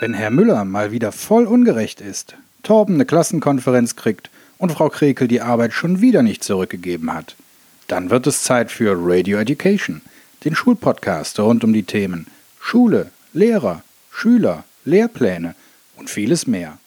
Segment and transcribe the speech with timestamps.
[0.00, 5.28] Wenn Herr Müller mal wieder voll ungerecht ist, Torben eine Klassenkonferenz kriegt und Frau Krekel
[5.28, 7.36] die Arbeit schon wieder nicht zurückgegeben hat,
[7.86, 10.00] dann wird es Zeit für Radio Education,
[10.42, 12.28] den Schulpodcast rund um die Themen
[12.58, 15.54] Schule, Lehrer, Schüler, Lehrpläne
[15.98, 16.78] und vieles mehr.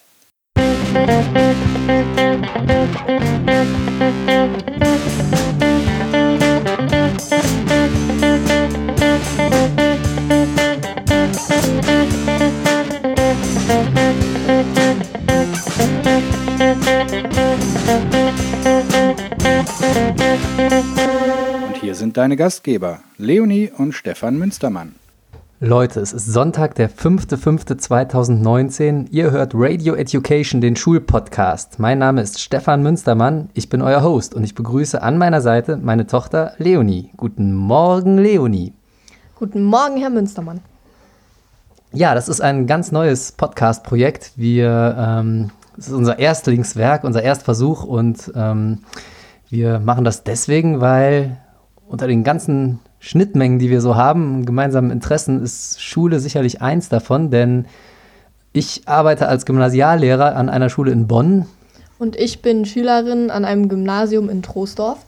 [21.65, 24.95] Und hier sind deine Gastgeber, Leonie und Stefan Münstermann.
[25.59, 29.07] Leute, es ist Sonntag, der 5.5.2019.
[29.11, 31.77] Ihr hört Radio Education, den Schulpodcast.
[31.79, 35.75] Mein Name ist Stefan Münstermann, ich bin euer Host und ich begrüße an meiner Seite
[35.75, 37.09] meine Tochter Leonie.
[37.17, 38.71] Guten Morgen, Leonie.
[39.35, 40.61] Guten Morgen, Herr Münstermann.
[41.91, 44.31] Ja, das ist ein ganz neues Podcast-Projekt.
[44.35, 48.79] Wir, ähm, es ist unser Erstlingswerk, unser Erstversuch und ähm,
[49.49, 51.38] wir machen das deswegen, weil
[51.88, 57.32] unter den ganzen Schnittmengen, die wir so haben, gemeinsamen Interessen, ist Schule sicherlich eins davon,
[57.32, 57.65] denn
[58.54, 61.48] ich arbeite als Gymnasiallehrer an einer Schule in Bonn.
[61.99, 65.00] Und ich bin Schülerin an einem Gymnasium in Troisdorf.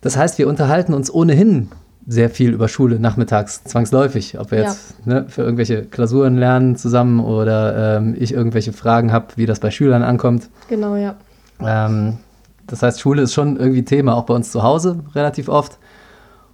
[0.00, 1.70] Das heißt, wir unterhalten uns ohnehin
[2.06, 4.38] sehr viel über Schule nachmittags, zwangsläufig.
[4.38, 5.14] Ob wir jetzt ja.
[5.14, 9.70] ne, für irgendwelche Klausuren lernen zusammen oder ähm, ich irgendwelche Fragen habe, wie das bei
[9.70, 10.48] Schülern ankommt.
[10.68, 11.16] Genau, ja.
[11.60, 12.18] Ähm,
[12.66, 15.78] das heißt, Schule ist schon irgendwie Thema, auch bei uns zu Hause relativ oft.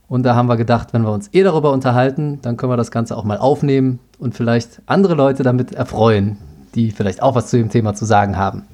[0.08, 2.90] Und da haben wir gedacht, wenn wir uns eh darüber unterhalten, dann können wir das
[2.90, 6.38] Ganze auch mal aufnehmen und vielleicht andere Leute damit erfreuen,
[6.74, 8.64] die vielleicht auch was zu dem Thema zu sagen haben.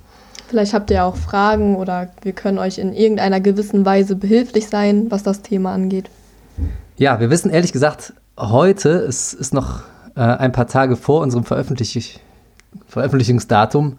[0.48, 5.11] Vielleicht habt ihr auch Fragen oder wir können euch in irgendeiner gewissen Weise behilflich sein,
[5.11, 6.11] was das Thema angeht.
[6.99, 9.83] Ja, wir wissen ehrlich gesagt, heute, es ist noch
[10.17, 12.21] äh, ein paar Tage vor unserem Veröffentlich
[12.89, 13.99] Veröffentlichungsdatum.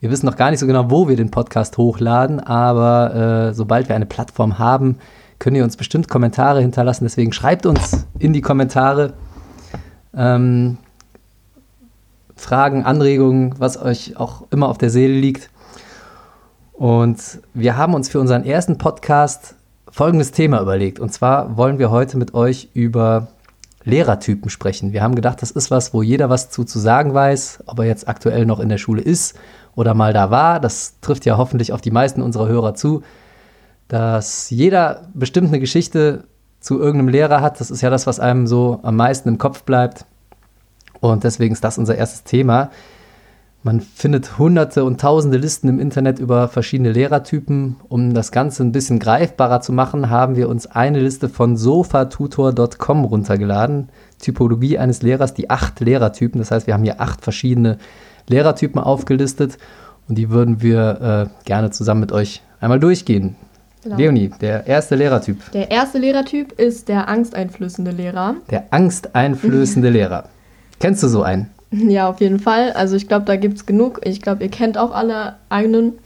[0.00, 3.90] Wir wissen noch gar nicht so genau, wo wir den Podcast hochladen, aber äh, sobald
[3.90, 4.96] wir eine Plattform haben,
[5.38, 7.04] könnt ihr uns bestimmt Kommentare hinterlassen.
[7.04, 9.12] Deswegen schreibt uns in die Kommentare
[10.16, 10.78] ähm,
[12.34, 15.50] Fragen, Anregungen, was euch auch immer auf der Seele liegt.
[16.72, 19.57] Und wir haben uns für unseren ersten Podcast
[19.98, 21.00] folgendes Thema überlegt.
[21.00, 23.28] Und zwar wollen wir heute mit euch über
[23.84, 24.92] Lehrertypen sprechen.
[24.92, 27.86] Wir haben gedacht, das ist was, wo jeder was zu, zu sagen weiß, ob er
[27.86, 29.36] jetzt aktuell noch in der Schule ist
[29.74, 30.60] oder mal da war.
[30.60, 33.02] Das trifft ja hoffentlich auf die meisten unserer Hörer zu
[33.88, 36.24] dass jeder bestimmt eine Geschichte
[36.60, 37.58] zu irgendeinem Lehrer hat.
[37.58, 40.04] Das ist ja das, was einem so am meisten im Kopf bleibt.
[41.00, 42.70] Und deswegen ist das unser erstes Thema.
[43.64, 47.76] Man findet hunderte und tausende Listen im Internet über verschiedene Lehrertypen.
[47.88, 53.04] Um das Ganze ein bisschen greifbarer zu machen, haben wir uns eine Liste von sofatutor.com
[53.04, 53.88] runtergeladen.
[54.20, 56.40] Typologie eines Lehrers, die acht Lehrertypen.
[56.40, 57.78] Das heißt, wir haben hier acht verschiedene
[58.28, 59.58] Lehrertypen aufgelistet
[60.08, 63.34] und die würden wir äh, gerne zusammen mit euch einmal durchgehen.
[63.82, 63.96] Genau.
[63.96, 65.50] Leonie, der erste Lehrertyp.
[65.52, 68.36] Der erste Lehrertyp ist der angsteinflößende Lehrer.
[68.50, 70.28] Der angsteinflößende Lehrer.
[70.78, 71.50] Kennst du so einen?
[71.88, 72.72] Ja, auf jeden Fall.
[72.72, 74.00] Also ich glaube, da gibt es genug.
[74.04, 75.98] Ich glaube, ihr kennt auch alle einen.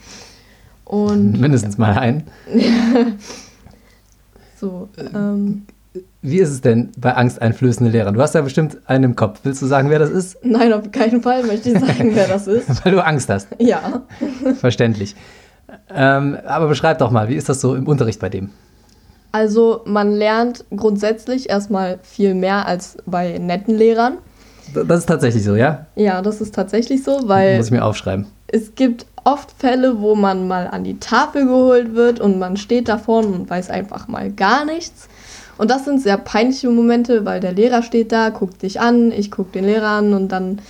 [0.85, 2.25] Und Mindestens mal einen.
[4.61, 4.89] so.
[5.15, 5.63] Ähm,
[6.21, 8.15] Wie ist es denn bei angsteinflößenden Lehrern?
[8.15, 9.41] Du hast ja bestimmt einen im Kopf.
[9.45, 10.39] Willst du sagen, wer das ist?
[10.45, 12.85] Nein, auf keinen Fall möchte ich sagen, wer das ist.
[12.85, 13.49] Weil du Angst hast.
[13.59, 14.03] Ja.
[14.59, 15.15] Verständlich.
[15.95, 18.51] Ähm, aber beschreib doch mal, wie ist das so im Unterricht bei dem?
[19.31, 24.19] Also man lernt grundsätzlich erstmal viel mehr als bei netten Lehrern.
[24.75, 25.87] Das ist tatsächlich so, ja?
[25.97, 27.57] Ja, das ist tatsächlich so, weil.
[27.57, 28.27] Muss ich mir aufschreiben.
[28.47, 32.89] Es gibt oft Fälle, wo man mal an die Tafel geholt wird und man steht
[32.89, 35.09] da vorne und weiß einfach mal gar nichts.
[35.59, 39.31] Und das sind sehr peinliche Momente, weil der Lehrer steht da, guckt dich an, ich
[39.31, 40.61] gucke den Lehrer an und dann,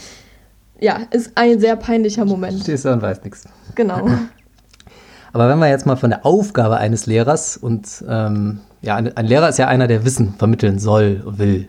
[0.80, 2.60] ja, ist ein sehr peinlicher Moment.
[2.60, 3.44] Stehst du und weißt nichts.
[3.74, 4.06] Genau.
[5.32, 9.26] Aber wenn wir jetzt mal von der Aufgabe eines Lehrers und ähm, ja, ein, ein,
[9.26, 11.68] Lehrer ist ja einer, der Wissen vermitteln soll, will.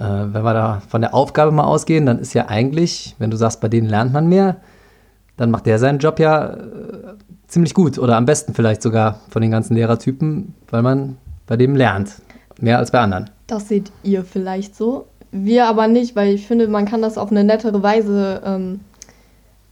[0.00, 3.36] Äh, wenn wir da von der Aufgabe mal ausgehen, dann ist ja eigentlich, wenn du
[3.36, 4.56] sagst, bei denen lernt man mehr,
[5.36, 6.56] dann macht der seinen Job ja äh,
[7.46, 11.76] ziemlich gut oder am besten vielleicht sogar von den ganzen Lehrertypen, weil man bei dem
[11.76, 12.14] lernt.
[12.58, 13.30] Mehr als bei anderen.
[13.46, 15.06] Das seht ihr vielleicht so.
[15.32, 18.80] Wir aber nicht, weil ich finde, man kann das auf eine nettere Weise ähm,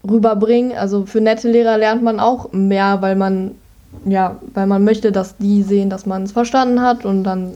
[0.09, 0.77] rüberbringen.
[0.77, 3.53] Also für nette Lehrer lernt man auch mehr, weil man
[4.05, 7.55] ja, weil man möchte, dass die sehen, dass man es verstanden hat und dann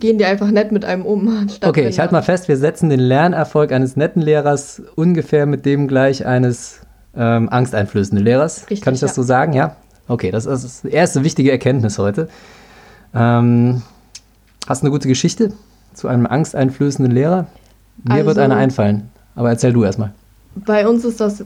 [0.00, 1.48] gehen die einfach nett mit einem um.
[1.62, 5.88] Okay, ich halte mal fest, wir setzen den Lernerfolg eines netten Lehrers ungefähr mit dem
[5.88, 6.80] gleich eines
[7.16, 8.62] ähm, angsteinflößenden Lehrers.
[8.62, 9.14] Richtig, Kann ich das ja.
[9.14, 9.52] so sagen?
[9.52, 9.76] Ja.
[10.08, 12.28] Okay, das ist die erste wichtige Erkenntnis heute.
[13.14, 13.82] Ähm,
[14.66, 15.52] hast du eine gute Geschichte
[15.94, 17.46] zu einem angsteinflößenden Lehrer?
[18.02, 19.10] Mir also, wird eine einfallen.
[19.34, 20.12] Aber erzähl du erstmal.
[20.56, 21.44] Bei uns ist das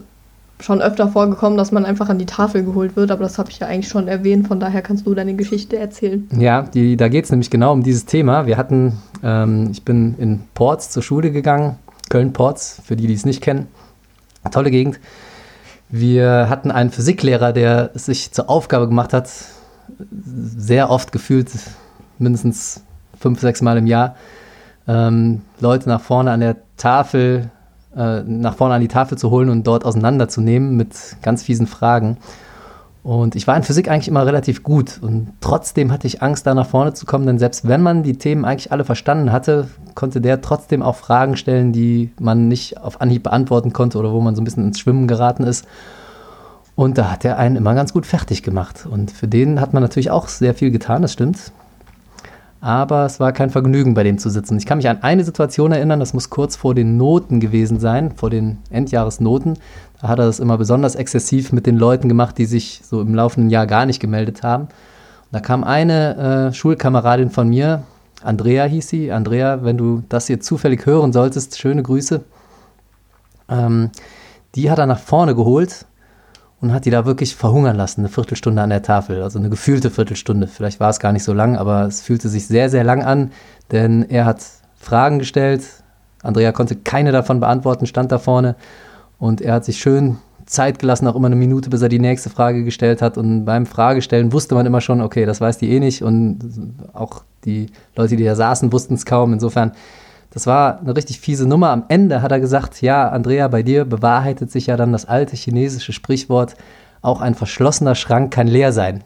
[0.61, 3.59] schon öfter vorgekommen, dass man einfach an die Tafel geholt wird, aber das habe ich
[3.59, 6.27] ja eigentlich schon erwähnt, von daher kannst du deine Geschichte erzählen.
[6.37, 8.45] Ja, die, da geht es nämlich genau um dieses Thema.
[8.45, 11.77] Wir hatten, ähm, ich bin in Ports zur Schule gegangen,
[12.09, 13.67] Köln-Ports, für die, die es nicht kennen.
[14.51, 14.99] Tolle Gegend.
[15.89, 19.29] Wir hatten einen Physiklehrer, der es sich zur Aufgabe gemacht hat,
[20.11, 21.49] sehr oft gefühlt,
[22.19, 22.83] mindestens
[23.19, 24.15] fünf, sechs Mal im Jahr,
[24.87, 27.49] ähm, Leute nach vorne an der Tafel,
[27.95, 32.17] äh, nach vorne an die Tafel zu holen und dort auseinanderzunehmen mit ganz fiesen Fragen.
[33.01, 36.53] Und ich war in Physik eigentlich immer relativ gut und trotzdem hatte ich Angst, da
[36.53, 40.19] nach vorne zu kommen, denn selbst wenn man die Themen eigentlich alle verstanden hatte, konnte
[40.19, 44.35] der trotzdem auch Fragen stellen, die man nicht auf Anhieb beantworten konnte oder wo man
[44.35, 45.65] so ein bisschen ins Schwimmen geraten ist.
[46.75, 48.85] Und da hat er einen immer ganz gut fertig gemacht.
[48.89, 51.51] Und für den hat man natürlich auch sehr viel getan, das stimmt.
[52.61, 54.57] Aber es war kein Vergnügen, bei dem zu sitzen.
[54.57, 58.11] Ich kann mich an eine Situation erinnern, das muss kurz vor den Noten gewesen sein,
[58.11, 59.57] vor den Endjahresnoten.
[60.01, 63.15] Da hat er das immer besonders exzessiv mit den Leuten gemacht, die sich so im
[63.15, 64.63] laufenden Jahr gar nicht gemeldet haben.
[64.63, 67.83] Und da kam eine äh, Schulkameradin von mir,
[68.21, 69.11] Andrea hieß sie.
[69.11, 72.21] Andrea, wenn du das hier zufällig hören solltest, schöne Grüße.
[73.47, 73.91] Ähm,
[74.55, 75.85] die hat er nach vorne geholt
[76.61, 79.89] und hat die da wirklich verhungern lassen, eine Viertelstunde an der Tafel, also eine gefühlte
[79.89, 80.47] Viertelstunde.
[80.47, 83.31] Vielleicht war es gar nicht so lang, aber es fühlte sich sehr, sehr lang an,
[83.71, 84.43] denn er hat
[84.77, 85.63] Fragen gestellt.
[86.21, 88.55] Andrea konnte keine davon beantworten, stand da vorne
[89.19, 90.17] und er hat sich schön
[90.49, 93.17] Zeit gelassen, auch immer eine Minute, bis er die nächste Frage gestellt hat.
[93.17, 96.01] Und beim Fragestellen wusste man immer schon, okay, das weiß die eh nicht.
[96.01, 96.39] Und
[96.93, 99.31] auch die Leute, die da saßen, wussten es kaum.
[99.31, 99.73] Insofern,
[100.31, 101.71] das war eine richtig fiese Nummer.
[101.71, 105.35] Am Ende hat er gesagt, ja, Andrea, bei dir bewahrheitet sich ja dann das alte
[105.35, 106.55] chinesische Sprichwort,
[107.01, 109.03] auch ein verschlossener Schrank kann leer sein.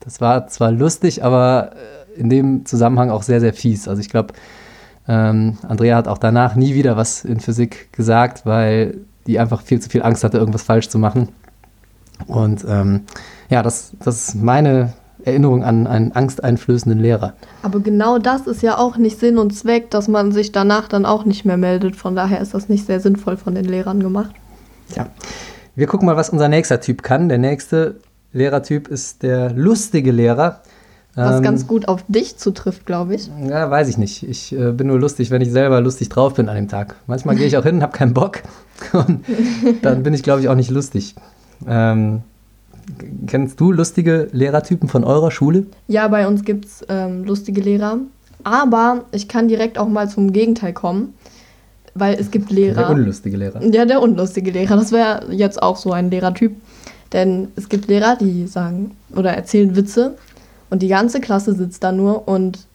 [0.00, 1.70] Das war zwar lustig, aber
[2.16, 3.88] äh, in dem Zusammenhang auch sehr, sehr fies.
[3.88, 4.34] Also ich glaube,
[5.06, 9.80] ähm, Andrea hat auch danach nie wieder was in Physik gesagt, weil die einfach viel
[9.80, 11.28] zu viel Angst hatte, irgendwas falsch zu machen.
[12.26, 13.02] Und ähm,
[13.48, 14.92] ja, das, das ist meine
[15.28, 17.34] Erinnerung an einen angsteinflößenden Lehrer.
[17.62, 21.06] Aber genau das ist ja auch nicht Sinn und Zweck, dass man sich danach dann
[21.06, 21.96] auch nicht mehr meldet.
[21.96, 24.34] Von daher ist das nicht sehr sinnvoll von den Lehrern gemacht.
[24.96, 25.06] Ja.
[25.74, 27.28] Wir gucken mal, was unser nächster Typ kann.
[27.28, 28.00] Der nächste
[28.32, 30.60] Lehrertyp ist der lustige Lehrer.
[31.14, 33.30] Was ähm, ganz gut auf dich zutrifft, glaube ich.
[33.48, 34.22] Ja, weiß ich nicht.
[34.22, 36.96] Ich äh, bin nur lustig, wenn ich selber lustig drauf bin an dem Tag.
[37.06, 38.42] Manchmal gehe ich auch hin und habe keinen Bock.
[38.92, 39.24] Und
[39.82, 41.16] dann bin ich, glaube ich, auch nicht lustig.
[41.66, 42.22] Ähm,
[43.26, 45.66] kennst du lustige Lehrertypen von eurer Schule?
[45.86, 47.98] Ja, bei uns gibt es ähm, lustige Lehrer.
[48.44, 51.14] Aber ich kann direkt auch mal zum Gegenteil kommen.
[51.94, 52.74] Weil es gibt Lehrer.
[52.74, 53.62] Der unlustige Lehrer.
[53.64, 54.76] Ja, der unlustige Lehrer.
[54.76, 56.54] Das wäre jetzt auch so ein Lehrertyp.
[57.12, 60.16] Denn es gibt Lehrer, die sagen oder erzählen Witze
[60.70, 62.66] und die ganze Klasse sitzt da nur und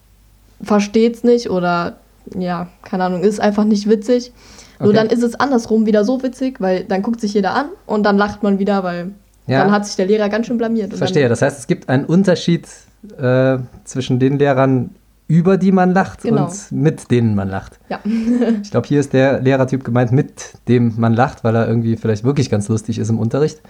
[0.62, 1.96] versteht es nicht oder
[2.36, 4.32] ja, keine Ahnung, ist einfach nicht witzig.
[4.80, 4.96] Nur okay.
[4.96, 8.18] dann ist es andersrum wieder so witzig, weil dann guckt sich jeder an und dann
[8.18, 9.12] lacht man wieder, weil
[9.46, 9.62] ja.
[9.62, 10.94] dann hat sich der Lehrer ganz schön blamiert.
[10.94, 12.66] Verstehe, das heißt, es gibt einen Unterschied
[13.18, 14.90] äh, zwischen den Lehrern,
[15.26, 16.46] über die man lacht genau.
[16.46, 17.78] und mit denen man lacht.
[17.88, 18.00] Ja.
[18.62, 22.24] ich glaube, hier ist der Lehrertyp gemeint, mit dem man lacht, weil er irgendwie vielleicht
[22.24, 23.60] wirklich ganz lustig ist im Unterricht.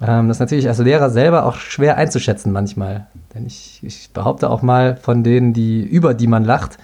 [0.00, 3.06] Ähm, das ist natürlich als Lehrer selber auch schwer einzuschätzen manchmal.
[3.34, 6.78] Denn ich, ich behaupte auch mal von denen, die über die man lacht,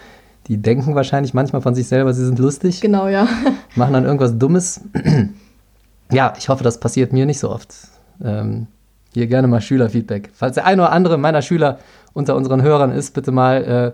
[0.46, 2.80] die denken wahrscheinlich manchmal von sich selber, sie sind lustig.
[2.80, 3.28] Genau, ja.
[3.74, 4.80] Machen dann irgendwas Dummes.
[6.10, 7.74] ja, ich hoffe, das passiert mir nicht so oft.
[8.22, 8.66] Ähm,
[9.14, 10.30] hier gerne mal Schülerfeedback.
[10.34, 11.78] Falls der eine oder andere meiner Schüler
[12.12, 13.92] unter unseren Hörern ist, bitte mal äh,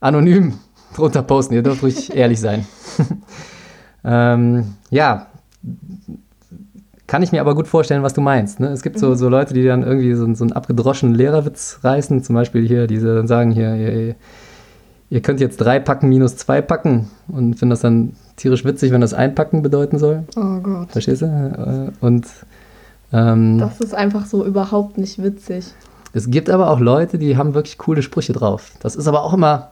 [0.00, 0.54] anonym
[0.94, 1.54] drunter posten.
[1.54, 2.66] Ihr dürft ruhig ehrlich sein.
[4.04, 5.26] ähm, ja,
[7.06, 8.60] kann ich mir aber gut vorstellen, was du meinst.
[8.60, 8.68] Ne?
[8.68, 9.14] Es gibt so, mhm.
[9.16, 12.22] so Leute, die dann irgendwie so, so einen abgedroschenen Lehrerwitz reißen.
[12.22, 14.14] Zum Beispiel hier, diese dann sagen hier, ihr,
[15.10, 19.00] ihr könnt jetzt drei packen minus zwei packen und finden das dann tierisch witzig, wenn
[19.00, 20.22] das einpacken bedeuten soll.
[20.36, 20.92] Oh Gott.
[20.92, 21.26] Verstehst du?
[21.26, 22.26] Äh, und
[23.12, 25.66] ähm, das ist einfach so überhaupt nicht witzig.
[26.12, 28.72] Es gibt aber auch Leute, die haben wirklich coole Sprüche drauf.
[28.80, 29.70] Das ist aber auch immer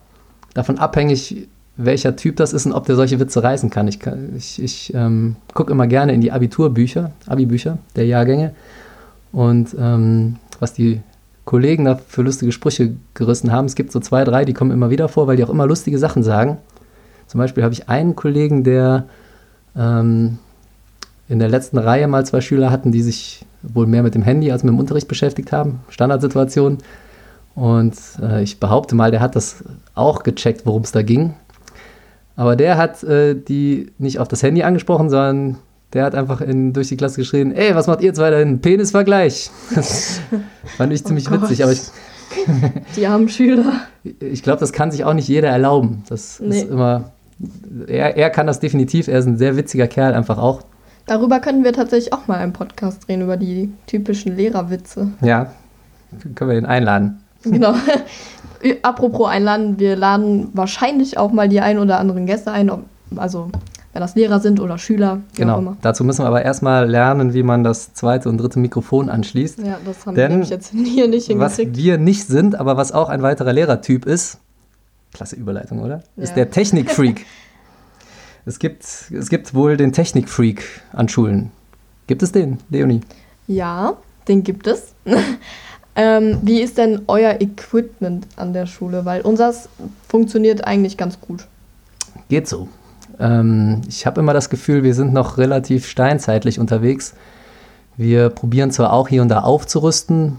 [0.55, 3.89] davon abhängig, welcher Typ das ist und ob der solche Witze reißen kann.
[3.89, 4.01] Ich,
[4.37, 8.55] ich, ich ähm, gucke immer gerne in die Abiturbücher, Abi-Bücher der Jahrgänge
[9.33, 11.01] und ähm, was die
[11.45, 13.67] Kollegen da für lustige Sprüche gerissen haben.
[13.67, 15.99] Es gibt so zwei, drei, die kommen immer wieder vor, weil die auch immer lustige
[15.99, 16.59] Sachen sagen.
[17.27, 19.07] Zum Beispiel habe ich einen Kollegen, der
[19.77, 20.39] ähm,
[21.29, 24.51] in der letzten Reihe mal zwei Schüler hatten, die sich wohl mehr mit dem Handy
[24.51, 25.81] als mit dem Unterricht beschäftigt haben.
[25.89, 26.79] Standardsituation.
[27.55, 31.35] Und äh, ich behaupte mal, der hat das auch gecheckt, worum es da ging.
[32.37, 35.59] Aber der hat äh, die nicht auf das Handy angesprochen, sondern
[35.93, 38.61] der hat einfach in, durch die Klasse geschrien, ey, was macht ihr zwei da hin?
[38.61, 39.51] Penisvergleich.
[39.75, 40.21] Das
[40.77, 41.43] fand ich oh ziemlich Gott.
[41.43, 41.83] witzig, aber ich,
[42.97, 43.73] Die armen Schüler.
[44.21, 46.05] Ich glaube, das kann sich auch nicht jeder erlauben.
[46.09, 46.59] Das nee.
[46.59, 47.11] ist immer
[47.87, 49.09] er, er kann das definitiv.
[49.09, 50.63] Er ist ein sehr witziger Kerl, einfach auch.
[51.09, 55.09] Darüber könnten wir tatsächlich auch mal einen Podcast drehen, über die typischen Lehrerwitze.
[55.23, 55.51] Ja,
[56.37, 57.21] können wir ihn einladen.
[57.43, 57.75] Genau.
[58.83, 62.71] Apropos einladen, wir laden wahrscheinlich auch mal die ein oder anderen Gäste ein,
[63.17, 63.51] also
[63.93, 65.21] wenn das Lehrer sind oder Schüler.
[65.37, 65.59] Genau.
[65.59, 65.77] immer.
[65.81, 69.61] Dazu müssen wir aber erstmal lernen, wie man das zweite und dritte Mikrofon anschließt.
[69.61, 71.77] Ja, das haben Denn wir nämlich jetzt hier nicht Was hingekriegt.
[71.77, 74.39] wir nicht sind, aber was auch ein weiterer Lehrertyp ist,
[75.15, 76.03] klasse Überleitung, oder?
[76.17, 76.35] Ist Ja.
[76.37, 77.25] der Technikfreak.
[78.47, 81.51] es, gibt, es gibt wohl den Technikfreak an Schulen.
[82.07, 83.01] Gibt es den, Leonie?
[83.47, 84.95] Ja, den gibt es.
[85.97, 89.05] ähm, wie ist denn euer Equipment an der Schule?
[89.05, 89.69] Weil unseres
[90.09, 91.47] funktioniert eigentlich ganz gut.
[92.29, 92.69] Geht so.
[93.19, 97.15] Ähm, ich habe immer das Gefühl, wir sind noch relativ steinzeitlich unterwegs.
[97.97, 100.39] Wir probieren zwar auch hier und da aufzurüsten,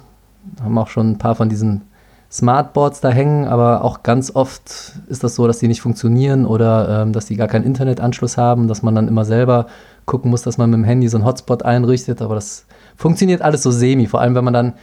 [0.64, 1.82] haben auch schon ein paar von diesen
[2.32, 7.02] Smartboards da hängen, aber auch ganz oft ist das so, dass die nicht funktionieren oder
[7.02, 9.66] ähm, dass die gar keinen Internetanschluss haben, dass man dann immer selber
[10.06, 13.64] gucken muss, dass man mit dem Handy so einen Hotspot einrichtet, aber das funktioniert alles
[13.64, 14.74] so semi, vor allem wenn man dann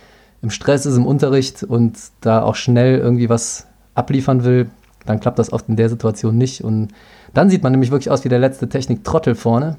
[0.42, 4.70] im Stress ist im Unterricht und da auch schnell irgendwie was abliefern will,
[5.06, 6.62] dann klappt das oft in der Situation nicht.
[6.62, 6.88] Und
[7.32, 9.76] dann sieht man nämlich wirklich aus wie der letzte Technik-Trottel vorne,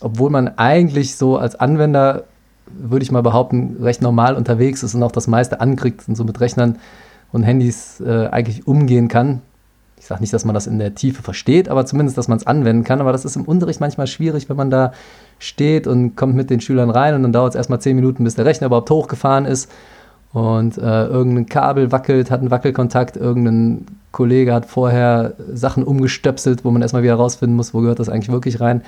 [0.00, 2.24] obwohl man eigentlich so als Anwender
[2.66, 6.24] würde ich mal behaupten, recht normal unterwegs ist und auch das meiste ankriegt und so
[6.24, 6.78] mit Rechnern
[7.32, 9.42] und Handys äh, eigentlich umgehen kann.
[9.98, 12.46] Ich sage nicht, dass man das in der Tiefe versteht, aber zumindest, dass man es
[12.46, 13.00] anwenden kann.
[13.00, 14.92] Aber das ist im Unterricht manchmal schwierig, wenn man da
[15.38, 18.34] steht und kommt mit den Schülern rein und dann dauert es erstmal zehn Minuten, bis
[18.34, 19.70] der Rechner überhaupt hochgefahren ist
[20.34, 26.70] und äh, irgendein Kabel wackelt, hat einen Wackelkontakt, irgendein Kollege hat vorher Sachen umgestöpselt, wo
[26.70, 28.82] man erstmal wieder rausfinden muss, wo gehört das eigentlich wirklich rein.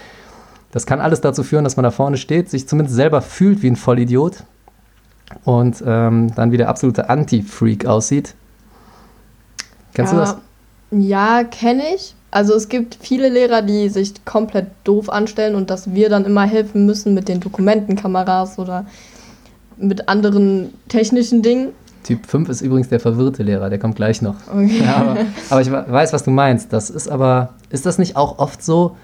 [0.76, 3.68] Das kann alles dazu führen, dass man da vorne steht, sich zumindest selber fühlt wie
[3.70, 4.44] ein Vollidiot
[5.42, 8.34] und ähm, dann wie der absolute Anti-Freak aussieht.
[9.94, 10.36] Kennst ja, du das?
[10.90, 12.14] Ja, kenne ich.
[12.30, 16.42] Also es gibt viele Lehrer, die sich komplett doof anstellen und dass wir dann immer
[16.42, 18.84] helfen müssen mit den Dokumentenkameras oder
[19.78, 21.68] mit anderen technischen Dingen.
[22.04, 24.36] Typ 5 ist übrigens der verwirrte Lehrer, der kommt gleich noch.
[24.52, 24.82] Okay.
[24.84, 25.16] Ja, aber,
[25.48, 26.70] aber ich we- weiß, was du meinst.
[26.74, 28.94] Das ist aber, ist das nicht auch oft so,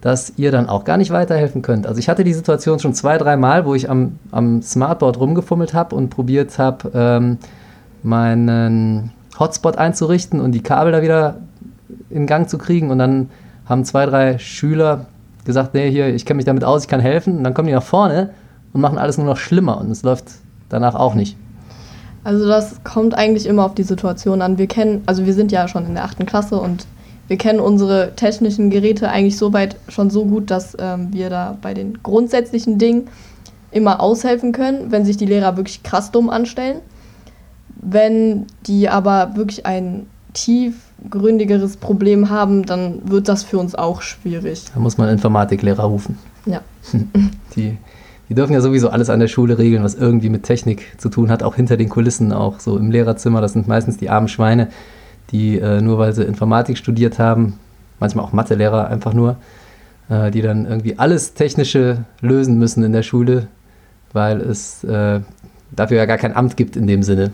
[0.00, 1.86] dass ihr dann auch gar nicht weiterhelfen könnt?
[1.86, 5.74] Also ich hatte die Situation schon zwei, drei Mal, wo ich am, am Smartboard rumgefummelt
[5.74, 7.38] habe und probiert habe, ähm,
[8.02, 11.38] meinen Hotspot einzurichten und die Kabel da wieder
[12.10, 12.90] in Gang zu kriegen.
[12.90, 13.30] Und dann
[13.66, 15.06] haben zwei, drei Schüler
[15.44, 17.38] gesagt, nee, hier, ich kenne mich damit aus, ich kann helfen.
[17.38, 18.30] Und dann kommen die nach vorne
[18.72, 20.26] und machen alles nur noch schlimmer und es läuft
[20.68, 21.36] danach auch nicht.
[22.24, 24.58] Also das kommt eigentlich immer auf die Situation an.
[24.58, 26.86] Wir kennen, also wir sind ja schon in der achten Klasse und
[27.28, 31.74] wir kennen unsere technischen Geräte eigentlich soweit schon so gut, dass ähm, wir da bei
[31.74, 33.08] den grundsätzlichen Dingen
[33.70, 36.78] immer aushelfen können, wenn sich die Lehrer wirklich krass dumm anstellen.
[37.80, 44.64] Wenn die aber wirklich ein tiefgründigeres Problem haben, dann wird das für uns auch schwierig.
[44.72, 46.18] Da muss man Informatiklehrer rufen.
[46.46, 46.60] Ja.
[47.56, 47.76] Die,
[48.28, 51.30] die dürfen ja sowieso alles an der Schule regeln, was irgendwie mit Technik zu tun
[51.30, 53.40] hat, auch hinter den Kulissen, auch so im Lehrerzimmer.
[53.40, 54.68] Das sind meistens die armen Schweine,
[55.30, 57.58] die äh, nur weil sie Informatik studiert haben,
[58.00, 59.36] manchmal auch Mathelehrer einfach nur,
[60.08, 63.48] äh, die dann irgendwie alles Technische lösen müssen in der Schule,
[64.12, 65.20] weil es äh,
[65.70, 67.32] dafür ja gar kein Amt gibt in dem Sinne.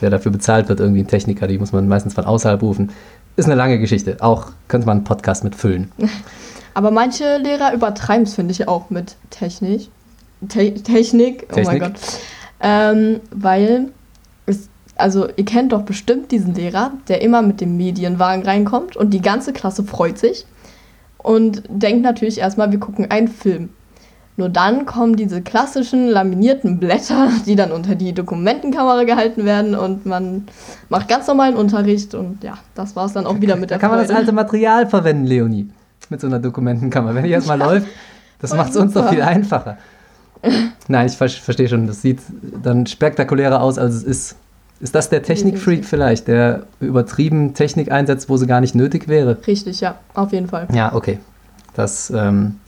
[0.00, 2.90] Wer dafür bezahlt wird, irgendwie ein Techniker, die muss man meistens von außerhalb rufen.
[3.36, 4.16] Ist eine lange Geschichte.
[4.20, 5.92] Auch könnte man einen Podcast mit füllen.
[6.74, 9.88] Aber manche Lehrer übertreiben es, finde ich, auch mit Technik.
[10.48, 11.82] Te Technik, oh mein Technik?
[11.82, 12.00] Gott.
[12.60, 13.86] Ähm, weil,
[14.98, 19.22] also ihr kennt doch bestimmt diesen Lehrer, der immer mit dem Medienwagen reinkommt und die
[19.22, 20.44] ganze Klasse freut sich
[21.18, 23.70] und denkt natürlich erstmal, wir gucken einen Film.
[24.36, 30.06] Nur dann kommen diese klassischen laminierten Blätter, die dann unter die Dokumentenkamera gehalten werden und
[30.06, 30.46] man
[30.88, 33.78] macht ganz normalen Unterricht und ja, das war es dann auch wieder mit Da der
[33.80, 34.20] kann man das Freude.
[34.20, 35.68] alte Material verwenden, Leonie.
[36.08, 37.16] Mit so einer Dokumentenkamera.
[37.16, 37.88] Wenn die erstmal läuft,
[38.40, 39.76] das macht es uns doch viel einfacher.
[40.88, 41.86] Nein, ich ver verstehe schon.
[41.86, 42.20] Das sieht
[42.62, 44.36] dann spektakulärer aus, als es ist.
[44.80, 49.36] Ist das der Technikfreak vielleicht, der übertrieben Technik einsetzt, wo sie gar nicht nötig wäre?
[49.46, 50.68] Richtig, ja, auf jeden Fall.
[50.72, 51.18] Ja, okay.
[51.74, 52.60] Das ähm,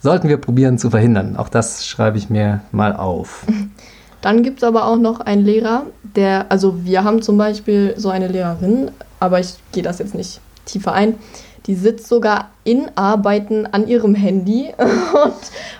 [0.00, 1.36] sollten wir probieren zu verhindern.
[1.36, 3.46] Auch das schreibe ich mir mal auf.
[4.20, 8.10] Dann gibt es aber auch noch einen Lehrer, der, also wir haben zum Beispiel so
[8.10, 8.90] eine Lehrerin,
[9.20, 11.14] aber ich gehe das jetzt nicht tiefer ein,
[11.66, 15.34] die sitzt sogar in Arbeiten an ihrem Handy und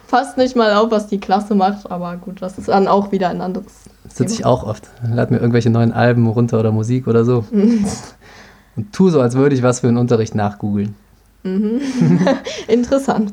[0.07, 3.29] fasst nicht mal auf, was die Klasse macht, aber gut, das ist dann auch wieder
[3.31, 3.88] ein anderes.
[4.09, 4.89] Das sitze ich auch oft.
[5.09, 7.45] Lade mir irgendwelche neuen Alben runter oder Musik oder so.
[8.77, 10.95] Und tu so, als würde ich was für einen Unterricht nachgoogeln.
[12.69, 13.33] Interessant.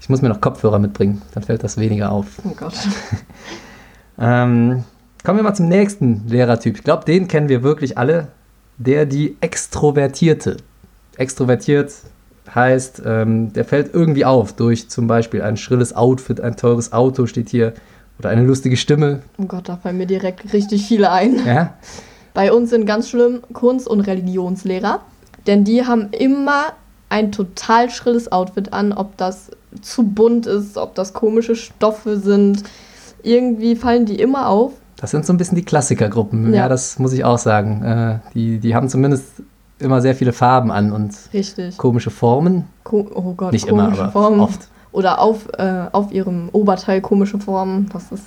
[0.00, 2.26] Ich muss mir noch Kopfhörer mitbringen, dann fällt das weniger auf.
[2.44, 2.74] Oh Gott.
[4.22, 4.84] Ähm,
[5.24, 6.76] kommen wir mal zum nächsten Lehrertyp.
[6.76, 8.28] Ich glaube, den kennen wir wirklich alle.
[8.76, 10.58] Der die Extrovertierte.
[11.16, 11.92] extrovertiert
[12.54, 17.26] heißt, ähm, der fällt irgendwie auf durch zum Beispiel ein schrilles Outfit, ein teures Auto
[17.26, 17.72] steht hier
[18.20, 19.20] oder eine lustige Stimme.
[19.38, 21.44] Oh Gott, da fallen mir direkt richtig viele ein.
[21.46, 21.74] Ja,
[22.34, 25.00] Bei uns sind ganz schlimm Kunst- und Religionslehrer,
[25.46, 26.66] denn die haben immer
[27.08, 29.50] ein total schrilles Outfit an, ob das
[29.80, 32.62] zu bunt ist, ob das komische Stoffe sind.
[33.22, 34.72] Irgendwie fallen die immer auf.
[34.96, 36.50] das sind so ein bisschen die Klassikergruppen.
[36.52, 36.68] Ja, Ja.
[36.68, 37.82] das muss ich auch sagen.
[37.82, 39.24] Äh, die, die haben zumindest
[39.78, 41.78] immer sehr viele Farben an und Richtig.
[41.78, 42.66] komische Formen.
[42.84, 44.40] Ko oh Gott, Nicht immer, aber Formen.
[44.40, 44.68] oft.
[44.92, 47.88] Oder auf, äh, auf ihrem Oberteil komische Formen.
[47.92, 48.24] Das ist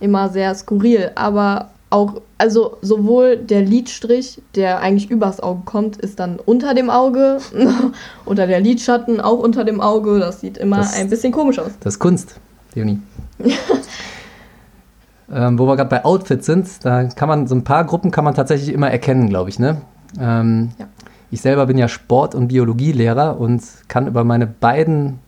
[0.00, 1.10] immer sehr skurril.
[1.14, 6.88] Aber auch, also sowohl der Lidstrich, der eigentlich übers Auge kommt, ist dann unter dem
[6.88, 7.38] Auge.
[8.24, 10.18] Oder der Lidschatten auch unter dem Auge.
[10.18, 11.70] Das sieht immer Das- ein bisschen komisch aus.
[11.80, 12.36] Das ist Kunst,
[12.74, 13.00] Leonie.
[15.32, 18.24] ähm, wo wir gerade bei Outfits sind, da kann man so ein paar Gruppen kann
[18.24, 19.58] man tatsächlich immer erkennen, glaube ich.
[19.58, 19.82] Ne?
[20.20, 20.86] Ähm, Ja.
[21.30, 25.18] Ich selber bin ja Sport- und Biologielehrer und kann über meine beiden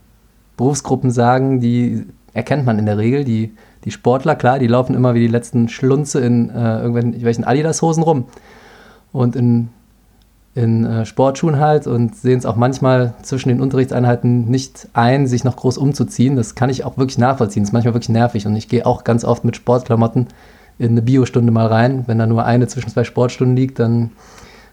[0.56, 3.24] Berufsgruppen sagen, die erkennt man in der Regel.
[3.24, 8.02] Die, die Sportler, klar, die laufen immer wie die letzten Schlunze in äh, irgendwelchen Adidas-Hosen
[8.02, 8.26] rum.
[9.12, 9.68] Und in,
[10.54, 15.44] in äh, Sportschuhen halt und sehen es auch manchmal zwischen den Unterrichtseinheiten nicht ein, sich
[15.44, 16.36] noch groß umzuziehen.
[16.36, 17.62] Das kann ich auch wirklich nachvollziehen.
[17.62, 18.46] Das ist manchmal wirklich nervig.
[18.46, 20.28] Und ich gehe auch ganz oft mit Sportklamotten
[20.78, 22.04] in eine Biostunde mal rein.
[22.06, 24.10] Wenn da nur eine zwischen zwei Sportstunden liegt, dann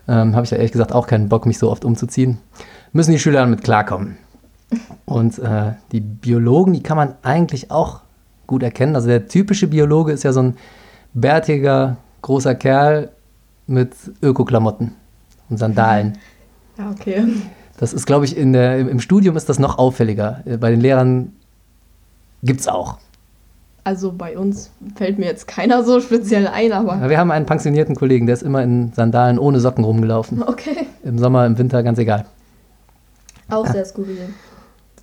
[0.07, 2.39] ähm, habe ich ja ehrlich gesagt auch keinen Bock, mich so oft umzuziehen.
[2.91, 4.17] Müssen die Schüler damit klarkommen.
[5.05, 8.01] Und äh, die Biologen, die kann man eigentlich auch
[8.47, 8.95] gut erkennen.
[8.95, 10.57] Also der typische Biologe ist ja so ein
[11.13, 13.09] bärtiger, großer Kerl
[13.67, 14.93] mit Ökoklamotten
[15.49, 16.17] und Sandalen.
[16.77, 17.25] Ja, okay.
[17.77, 20.41] Das ist, glaube ich, in der, im Studium ist das noch auffälliger.
[20.45, 21.33] Äh, Bei den Lehrern
[22.43, 22.97] gibt es auch.
[23.83, 27.47] Also bei uns fällt mir jetzt keiner so speziell ein, aber Aber Wir haben einen
[27.47, 30.43] pensionierten Kollegen, der ist immer in Sandalen ohne Socken rumgelaufen.
[30.43, 30.85] okay.
[31.03, 32.25] Im Sommer, im Winter, ganz egal.
[33.49, 34.29] Auch sehr skurril.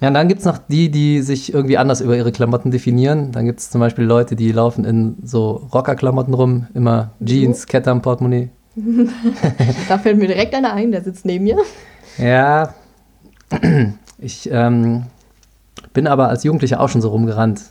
[0.00, 3.32] Ja, und dann gibt es noch die, die sich irgendwie anders über ihre Klamotten definieren.
[3.32, 7.90] Dann gibt es zum Beispiel Leute, die laufen in so Rockerklamotten rum, immer Jeans, Kette
[7.90, 8.50] am Portemonnaie.
[9.88, 11.56] Da fällt mir direkt einer ein, der sitzt neben mir.
[12.16, 12.74] Ja,
[14.18, 15.04] ich ähm,
[15.92, 17.62] bin aber als Jugendlicher auch schon so rumgerannt.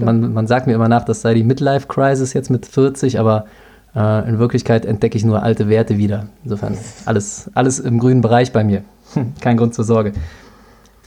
[0.00, 3.46] Man, man sagt mir immer nach, das sei die Midlife-Crisis jetzt mit 40, aber
[3.94, 6.26] äh, in Wirklichkeit entdecke ich nur alte Werte wieder.
[6.44, 8.82] Insofern alles, alles im grünen Bereich bei mir.
[9.40, 10.12] Kein Grund zur Sorge.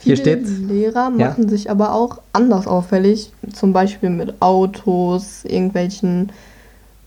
[0.04, 1.28] Hier steht, Lehrer Ja.
[1.30, 3.32] machen sich aber auch anders auffällig.
[3.54, 6.32] Zum Beispiel mit Autos, irgendwelchen,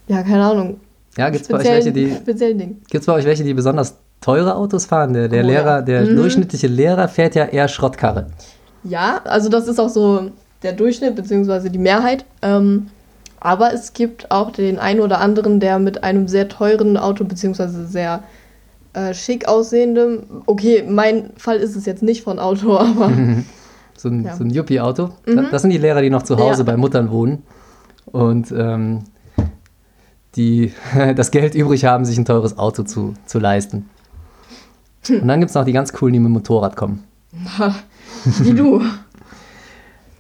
[0.09, 0.77] ja, keine Ahnung.
[1.17, 2.83] ja, gibt es bei euch welche, die Speziellen Dingen.
[2.91, 5.13] Gibt's bei euch welche, die besonders teure Autos fahren?
[5.13, 5.83] Der, der Oh, Lehrer, ja.
[5.83, 6.17] der Mhm.
[6.17, 8.27] durchschnittliche Lehrer fährt ja eher Schrottkarre.
[8.85, 10.31] Ja, also das ist auch so
[10.63, 12.25] der Durchschnitt, beziehungsweise die Mehrheit.
[12.43, 12.89] Ähm,
[13.41, 17.87] aber es gibt auch den einen oder anderen, der mit einem sehr teuren Auto, beziehungsweise
[17.87, 18.23] sehr
[18.95, 23.11] äh, schick aussehendem, okay, mein Fall ist es jetzt nicht von Auto, aber
[23.97, 24.37] So ein, Ja.
[24.37, 25.11] so ein Yuppie-Auto.
[25.25, 26.65] Das, das sind die Lehrer, die noch zu Hause Ja.
[26.65, 27.43] bei Muttern wohnen
[28.07, 29.05] und ähm,
[30.37, 30.73] die
[31.17, 33.89] das Geld übrig haben, sich ein teures Auto zu, zu leisten.
[35.09, 37.05] Und dann gibt es noch die ganz coolen, die mit dem Motorrad kommen.
[38.41, 38.83] wie du.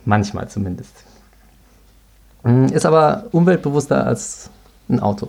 [0.05, 0.93] Manchmal zumindest.
[2.43, 4.51] Mm, Ist aber umweltbewusster als
[4.89, 5.29] ein Auto.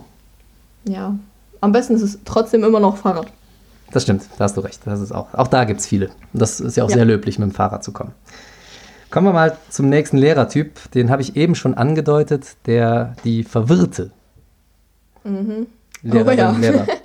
[0.84, 1.14] Ja.
[1.60, 3.26] Am besten ist es trotzdem immer noch Fahrrad.
[3.92, 4.80] Das stimmt, da hast du recht.
[4.84, 6.06] Das ist auch, auch da gibt es viele.
[6.32, 6.96] Und das ist ja auch Ja.
[6.96, 8.12] sehr löblich, mit dem Fahrrad zu kommen.
[9.10, 10.90] Kommen wir mal zum nächsten Lehrertyp.
[10.92, 14.10] Den habe ich eben schon angedeutet, der die Verwirrte.
[15.24, 15.66] Mhm.
[16.02, 16.50] Lehrerin, Oh ja.
[16.52, 16.86] Lehrer.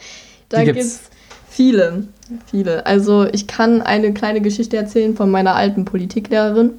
[0.50, 1.00] Da gibt es
[1.48, 2.08] viele,
[2.46, 2.86] viele.
[2.86, 6.72] Also ich kann eine kleine Geschichte erzählen von meiner alten Politiklehrerin.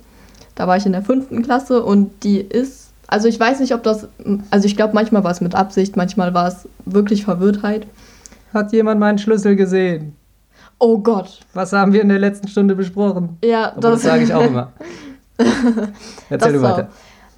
[0.54, 2.81] Da war ich in der fünften Klasse und die ist,
[3.12, 4.08] also ich weiß nicht, ob das,
[4.50, 7.86] also ich glaube, manchmal war es mit Absicht, manchmal war es wirklich Verwirrtheit.
[8.54, 10.16] Hat jemand meinen Schlüssel gesehen?
[10.78, 11.40] Oh Gott.
[11.52, 13.36] Was haben wir in der letzten Stunde besprochen?
[13.44, 14.72] Ja, Aber das, sage ich auch immer.
[16.30, 16.88] Erzähl du Das weiter.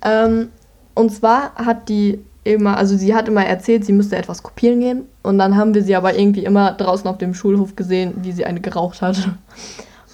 [0.02, 0.48] Ähm,
[0.94, 5.02] und zwar hat die immer, also sie hat immer erzählt, sie müsste etwas kopieren gehen.
[5.24, 8.44] Und dann haben wir sie aber irgendwie immer draußen auf dem Schulhof gesehen, wie sie
[8.44, 9.16] eine geraucht hat.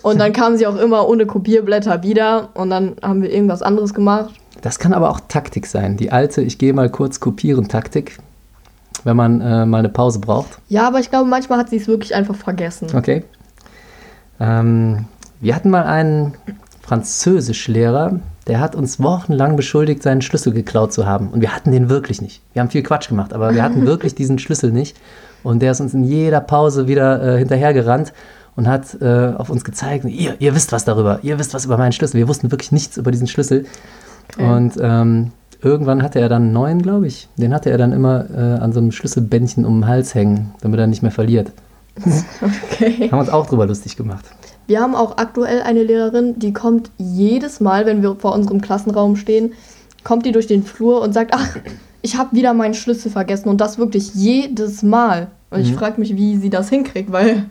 [0.02, 3.92] Und dann kam sie auch immer ohne Kopierblätter wieder und dann haben wir irgendwas anderes
[3.92, 4.39] gemacht.
[4.62, 5.96] Das kann aber auch Taktik sein.
[5.96, 8.18] Die alte, ich gehe mal kurz kopieren Taktik,
[9.04, 10.58] wenn man äh, mal eine Pause braucht.
[10.68, 12.88] Ja, aber ich glaube, manchmal hat sie es wirklich einfach vergessen.
[12.94, 13.24] Okay.
[14.38, 15.06] Ähm,
[15.40, 16.34] wir hatten mal einen
[16.82, 21.28] Französischlehrer, der hat uns wochenlang beschuldigt, seinen Schlüssel geklaut zu haben.
[21.28, 22.42] Und wir hatten den wirklich nicht.
[22.52, 24.96] Wir haben viel Quatsch gemacht, aber wir hatten wirklich diesen Schlüssel nicht.
[25.42, 28.12] Und der ist uns in jeder Pause wieder äh, hinterhergerannt
[28.56, 31.78] und hat äh, auf uns gezeigt, ihr, ihr wisst was darüber, ihr wisst was über
[31.78, 32.18] meinen Schlüssel.
[32.18, 33.66] Wir wussten wirklich nichts über diesen Schlüssel.
[34.34, 34.52] Okay.
[34.52, 37.28] Und ähm, irgendwann hatte er dann einen neuen, glaube ich.
[37.36, 40.80] Den hatte er dann immer äh, an so einem Schlüsselbändchen um den Hals hängen, damit
[40.80, 41.52] er nicht mehr verliert.
[42.40, 43.10] Okay.
[43.10, 44.24] Haben uns auch drüber lustig gemacht.
[44.66, 49.16] Wir haben auch aktuell eine Lehrerin, die kommt jedes Mal, wenn wir vor unserem Klassenraum
[49.16, 49.52] stehen,
[50.04, 51.56] kommt die durch den Flur und sagt, ach,
[52.02, 55.26] ich habe wieder meinen Schlüssel vergessen und das wirklich jedes Mal.
[55.50, 55.76] Und ich Mhm.
[55.78, 57.44] frage mich, wie sie das hinkriegt, weil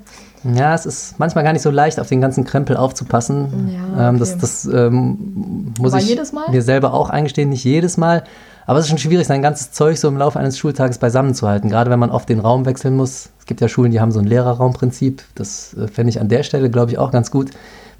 [0.44, 3.70] Ja, es ist manchmal gar nicht so leicht, auf den ganzen Krempel aufzupassen.
[3.74, 4.40] Ja, ähm, das okay.
[4.42, 6.50] das ähm, muss Aber ich jedes Mal?
[6.50, 8.24] mir selber auch eingestehen, nicht jedes Mal.
[8.66, 11.48] Aber es ist schon schwierig, sein ganzes Zeug so im Laufe eines Schultages beisammen zu
[11.48, 11.70] halten.
[11.70, 13.30] Gerade wenn man oft den Raum wechseln muss.
[13.40, 15.24] Es gibt ja Schulen, die haben so ein Lehrerraumprinzip.
[15.34, 17.50] Das äh, fände ich an der Stelle, glaube ich, auch ganz gut.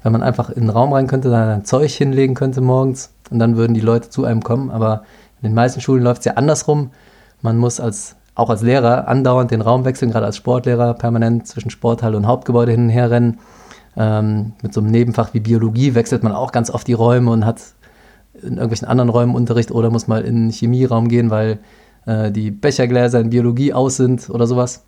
[0.02, 3.38] Wenn man einfach in den Raum rein könnte, dann ein Zeug hinlegen könnte morgens und
[3.38, 4.70] dann würden die Leute zu einem kommen.
[4.70, 5.02] Aber
[5.42, 6.90] in den meisten Schulen läuft es ja andersrum.
[7.42, 11.70] Man muss als, auch als Lehrer andauernd den Raum wechseln, gerade als Sportlehrer permanent zwischen
[11.70, 13.38] Sporthalle und Hauptgebäude hin und her rennen.
[13.96, 17.44] Ähm, mit so einem Nebenfach wie Biologie wechselt man auch ganz oft die Räume und
[17.44, 17.60] hat
[18.34, 21.58] in irgendwelchen anderen Räumen Unterricht oder muss mal in den Chemieraum gehen, weil
[22.06, 24.84] äh, die Bechergläser in Biologie aus sind oder sowas.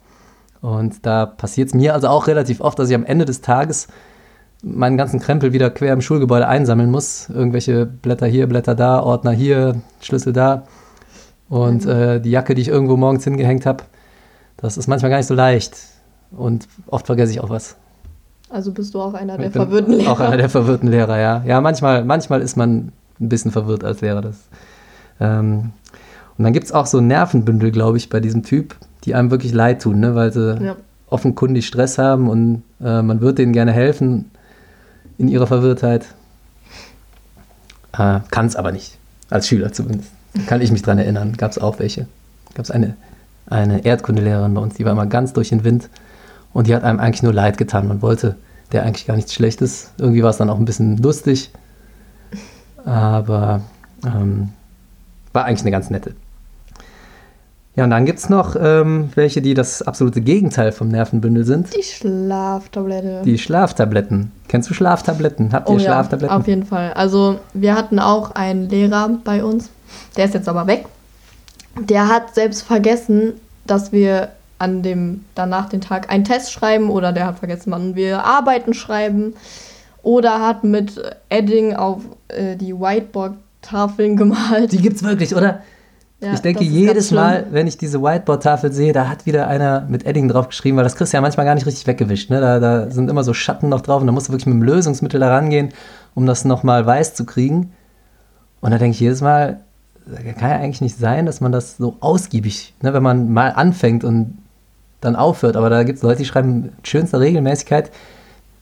[0.60, 3.88] Und da passiert es mir also auch relativ oft, dass ich am Ende des Tages
[4.62, 7.28] meinen ganzen Krempel wieder quer im Schulgebäude einsammeln muss.
[7.28, 10.64] Irgendwelche Blätter hier, Blätter da, Ordner hier, Schlüssel da.
[11.52, 13.84] Und äh, die Jacke, die ich irgendwo morgens hingehängt habe,
[14.56, 15.76] das ist manchmal gar nicht so leicht.
[16.30, 17.76] Und oft vergesse ich auch was.
[18.48, 20.12] also bist du auch einer der verwirrten Lehrer.
[20.12, 21.42] Auch einer der verwirrten Lehrer, ja.
[21.46, 24.22] Ja, manchmal, manchmal ist man ein bisschen verwirrt als Lehrer.
[24.22, 24.36] Das,
[25.20, 25.72] ähm,
[26.38, 29.52] und dann gibt es auch so Nervenbündel, glaube ich, bei diesem Typ, die einem wirklich
[29.52, 30.14] leid tun, ne?
[30.14, 30.76] weil sie Ja.
[31.10, 34.30] offenkundig Stress haben und äh, man wird denen gerne helfen
[35.18, 36.06] in ihrer Verwirrtheit.
[37.92, 38.96] Äh, Kann es aber nicht,
[39.28, 40.10] als Schüler zumindest.
[40.46, 42.06] Kann ich mich dran erinnern, gab es auch welche.
[42.54, 42.96] Gab es eine,
[43.46, 45.88] eine Erdkundelehrerin bei uns, die war immer ganz durch den Wind
[46.52, 47.88] und die hat einem eigentlich nur leid getan.
[47.88, 48.36] Man wollte
[48.72, 49.90] der eigentlich gar nichts Schlechtes.
[49.98, 51.50] Irgendwie war es dann auch ein bisschen lustig,
[52.84, 53.60] aber
[54.04, 54.50] ähm,
[55.32, 56.14] war eigentlich eine ganz nette.
[57.74, 61.74] Ja, und dann gibt es noch ähm, welche, die das absolute Gegenteil vom Nervenbündel sind.
[61.74, 63.22] Die Schlaftablette.
[63.24, 64.30] Die Schlaftabletten.
[64.48, 65.52] Kennst du Schlaftabletten?
[65.52, 66.36] Habt ihr oh ja, Schlaftabletten?
[66.36, 66.92] auf jeden Fall.
[66.92, 69.70] Also wir hatten auch einen Lehrer bei uns,
[70.18, 70.84] der ist jetzt aber weg.
[71.80, 73.34] Der hat selbst vergessen,
[73.66, 77.96] dass wir an dem danach den Tag einen Test schreiben oder der hat vergessen, wann
[77.96, 79.34] wir Arbeiten schreiben
[80.02, 84.72] oder hat mit Edding auf äh, die Whiteboard-Tafeln gemalt.
[84.72, 85.62] Die gibt's wirklich, oder?
[86.22, 87.10] Ja, ich denke jedes.
[87.10, 90.84] Mal, wenn ich diese Whiteboard-Tafel sehe, da hat wieder einer mit Edding drauf geschrieben, weil
[90.84, 92.30] das kriegst du ja manchmal gar nicht richtig weggewischt.
[92.30, 92.40] Ne?
[92.40, 94.62] Da, da sind immer so Schatten noch drauf und da musst du wirklich mit dem
[94.62, 95.70] Lösungsmittel da rangehen,
[96.14, 97.72] um das nochmal weiß zu kriegen.
[98.60, 99.58] Und da denke ich jedes Mal,
[100.38, 104.04] kann ja eigentlich nicht sein, dass man das so ausgiebig, ne, wenn man mal anfängt
[104.04, 104.38] und
[105.00, 105.56] dann aufhört.
[105.56, 107.90] Aber da gibt es Leute, die schreiben mit schönster Regelmäßigkeit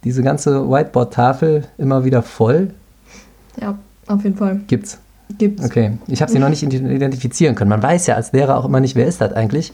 [0.02, 2.70] diese ganze Whiteboard-Tafel immer wieder voll.
[3.60, 4.60] Ja, auf jeden Fall.
[4.66, 4.98] Gibt's.
[5.38, 5.64] Gibt's.
[5.64, 7.70] Okay, ich habe sie noch nicht identifizieren können.
[7.70, 9.72] Man weiß ja als Lehrer auch immer nicht, wer ist das eigentlich.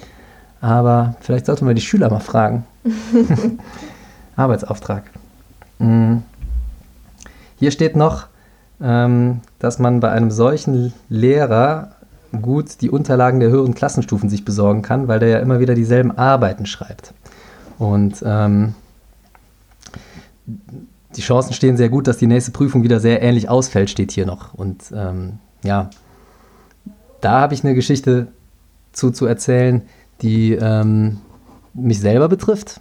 [0.61, 2.65] Aber vielleicht sollten wir die Schüler mal fragen.
[4.37, 5.05] Arbeitsauftrag.
[5.79, 6.19] Mm.
[7.59, 8.27] Hier steht noch,
[8.81, 11.93] ähm, dass man bei einem solchen Lehrer
[12.43, 16.17] gut die Unterlagen der höheren Klassenstufen sich besorgen kann, weil der ja immer wieder dieselben
[16.17, 17.15] Arbeiten schreibt.
[17.79, 18.75] Und ähm,
[21.17, 24.27] die Chancen stehen sehr gut, dass die nächste Prüfung wieder sehr ähnlich ausfällt, steht hier
[24.27, 24.55] noch.
[24.55, 25.91] Und ähm, ja,
[27.21, 28.29] da habe ich eine Geschichte
[28.93, 29.83] zu, zu erzählen,
[30.23, 31.19] die ähm,
[31.75, 32.81] mich selber betrifft.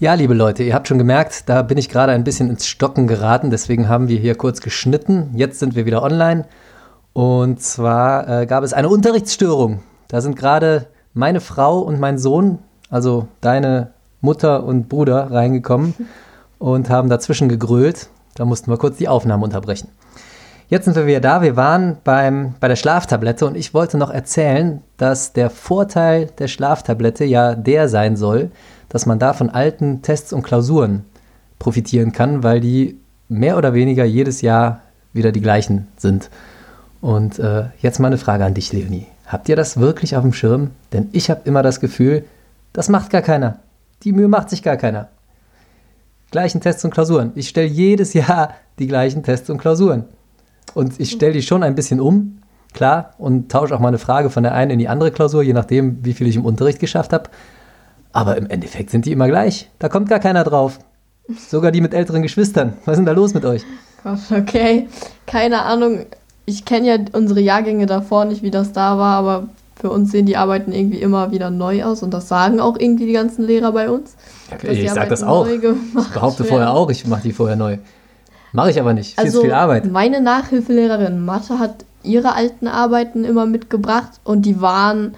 [0.00, 3.06] Ja, liebe Leute, ihr habt schon gemerkt, da bin ich gerade ein bisschen ins Stocken
[3.06, 5.30] geraten, deswegen haben wir hier kurz geschnitten.
[5.34, 6.46] Jetzt sind wir wieder online.
[7.12, 9.82] Und zwar äh, gab es eine Unterrichtsstörung.
[10.08, 12.58] Da sind gerade meine Frau und mein Sohn,
[12.90, 15.94] also deine Mutter und Bruder, reingekommen
[16.58, 18.08] und haben dazwischen gegrölt.
[18.34, 19.90] Da mussten wir kurz die Aufnahme unterbrechen.
[20.68, 21.42] Jetzt sind wir wieder da.
[21.42, 26.48] Wir waren beim, bei der Schlaftablette und ich wollte noch erzählen, dass der Vorteil der
[26.48, 28.50] Schlaftablette ja der sein soll,
[28.88, 31.04] dass man da von alten Tests und Klausuren
[31.58, 32.98] profitieren kann, weil die
[33.28, 34.80] mehr oder weniger jedes Jahr
[35.12, 36.30] wieder die gleichen sind.
[37.00, 39.06] Und äh, jetzt mal eine Frage an dich, Leonie.
[39.26, 40.70] Habt ihr das wirklich auf dem Schirm?
[40.92, 42.24] Denn ich habe immer das Gefühl,
[42.72, 43.58] das macht gar keiner.
[44.02, 45.08] Die Mühe macht sich gar keiner.
[46.30, 47.32] Gleichen Tests und Klausuren.
[47.34, 50.04] Ich stelle jedes Jahr die gleichen Tests und Klausuren.
[50.72, 52.38] Und ich stelle die schon ein bisschen um,
[52.72, 55.52] klar, und tausche auch mal eine Frage von der einen in die andere Klausur, je
[55.52, 57.30] nachdem, wie viel ich im Unterricht geschafft habe.
[58.12, 59.70] Aber im Endeffekt sind die immer gleich.
[59.78, 60.78] Da kommt gar keiner drauf.
[61.48, 62.74] Sogar die mit älteren Geschwistern.
[62.84, 63.62] Was ist denn da los mit euch?
[64.02, 64.88] Gott, okay.
[65.26, 66.06] Keine Ahnung.
[66.46, 70.26] Ich kenne ja unsere Jahrgänge davor nicht, wie das da war, aber für uns sehen
[70.26, 73.72] die Arbeiten irgendwie immer wieder neu aus und das sagen auch irgendwie die ganzen Lehrer
[73.72, 74.14] bei uns.
[74.62, 75.46] die ich sage das auch.
[75.48, 76.48] Ich behaupte werden.
[76.48, 77.78] vorher auch, ich mache die vorher neu.
[78.54, 79.16] Mache ich aber nicht.
[79.16, 79.90] Viel Also zu viel Arbeit.
[79.90, 85.14] meine Nachhilfelehrerin Mathe hat ihre alten Arbeiten immer mitgebracht und die waren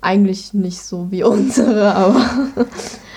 [0.00, 2.22] eigentlich nicht so wie unsere, aber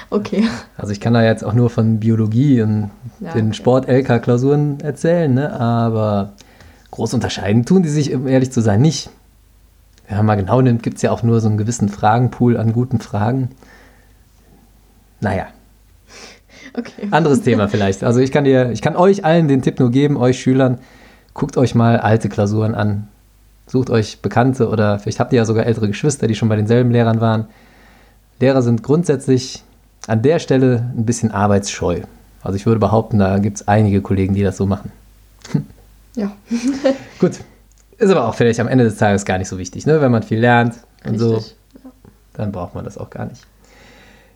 [0.09, 0.47] okay.
[0.77, 2.91] Also ich kann da jetzt auch nur von Biologie und
[3.21, 3.53] Ja, den okay.
[3.55, 5.57] Sport-LK-Klausuren erzählen, ne?
[5.59, 6.33] aber
[6.91, 9.09] groß unterscheiden tun die sich, um ehrlich zu sein, nicht.
[10.09, 12.73] Wenn man mal genau nimmt, gibt es ja auch nur so einen gewissen Fragenpool an
[12.73, 13.51] guten Fragen.
[15.21, 15.45] Naja,
[16.77, 17.07] Okay.
[17.11, 18.03] anderes Thema vielleicht.
[18.03, 20.79] Also ich kann dir, ich kann euch allen den Tipp nur geben, euch Schülern,
[21.33, 23.07] guckt euch mal alte Klausuren an.
[23.67, 26.91] Sucht euch Bekannte oder vielleicht habt ihr ja sogar ältere Geschwister, die schon bei denselben
[26.91, 27.47] Lehrern waren.
[28.39, 29.63] Lehrer sind grundsätzlich
[30.07, 32.01] an der Stelle ein bisschen arbeitsscheu.
[32.41, 34.91] Also ich würde behaupten, da gibt es einige Kollegen, die das so machen.
[36.13, 36.33] Ja,
[37.19, 37.39] Gut.
[37.97, 40.01] Ist aber auch vielleicht am Ende des Tages gar nicht so wichtig, ne?
[40.01, 41.55] Wenn man viel lernt und so, richtig.
[42.33, 43.43] dann braucht man das auch gar nicht.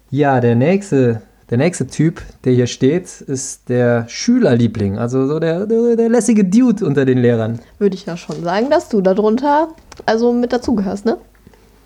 [0.09, 5.67] Ja, der nächste, der nächste Typ, der hier steht, ist der Schülerliebling, also so der,
[5.67, 7.60] der, der lässige Dude unter den Lehrern.
[7.77, 9.69] Würde ich ja schon sagen, dass du darunter
[10.05, 11.17] also mit dazugehörst, ne?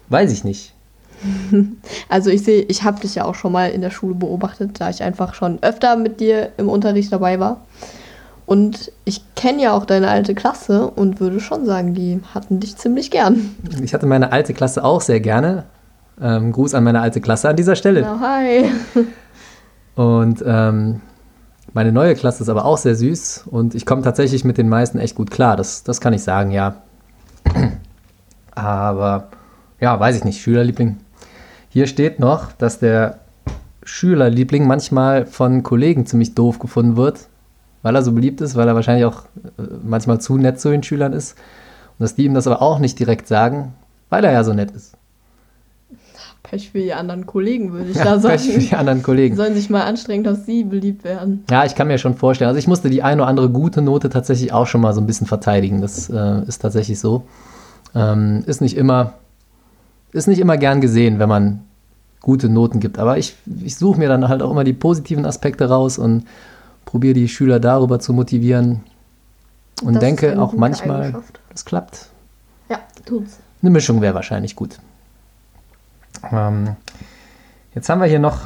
[0.10, 0.74] Weiß ich nicht.
[2.08, 4.90] Also ich sehe, ich habe dich ja auch schon mal in der Schule beobachtet, da
[4.90, 7.62] ich einfach schon öfter mit dir im Unterricht dabei war.
[8.46, 12.78] Und ich kenne ja auch deine alte Klasse und würde schon sagen, die hatten dich
[12.78, 13.56] ziemlich gern.
[13.84, 15.66] Ich hatte meine alte Klasse auch sehr gerne.
[16.20, 18.02] Ähm, Gruß an meine alte Klasse an dieser Stelle.
[18.02, 18.66] Na, hi.
[20.00, 21.02] Und ähm,
[21.74, 24.98] meine neue Klasse ist aber auch sehr süß und ich komme tatsächlich mit den meisten
[24.98, 25.58] echt gut klar.
[25.58, 26.76] Das, das kann ich sagen, ja.
[28.56, 29.28] Aber
[29.82, 30.96] ja, weiß ich nicht, Schülerliebling.
[31.68, 33.20] Hier steht noch, dass der
[33.84, 37.28] Schülerliebling manchmal von Kollegen ziemlich doof gefunden wird,
[37.82, 39.24] weil er so beliebt ist, weil er wahrscheinlich auch
[39.58, 41.38] äh, manchmal zu nett zu den Schülern ist.
[41.98, 43.74] Und dass die ihm das aber auch nicht direkt sagen,
[44.10, 44.96] weil er ja so nett ist.
[46.50, 48.36] Pech für die anderen Kollegen, würde ich Ja, da sagen.
[48.38, 49.36] Pech für die anderen Kollegen.
[49.36, 51.44] sollen sich mal anstrengen, dass sie beliebt werden.
[51.50, 52.48] Ja, ich kann mir schon vorstellen.
[52.48, 55.08] Also ich musste die eine oder andere gute Note tatsächlich auch schon mal so ein
[55.08, 55.82] bisschen verteidigen.
[55.82, 57.24] Das äh, ist tatsächlich so.
[57.96, 59.14] Ähm, ist nicht immer,
[60.12, 61.62] ist nicht immer gern gesehen, wenn man
[62.22, 63.00] gute Noten gibt.
[63.00, 66.26] Aber ich, ich suche mir dann halt auch immer die positiven Aspekte raus und
[66.86, 68.82] probiere die Schüler darüber zu motivieren.
[69.84, 71.14] Und Das denke auch manchmal,
[71.52, 72.08] das klappt.
[72.70, 73.38] Ja, tut's.
[73.62, 74.80] Eine Mischung wäre wahrscheinlich gut.
[76.32, 76.76] Ähm,
[77.76, 78.40] jetzt haben wir hier noch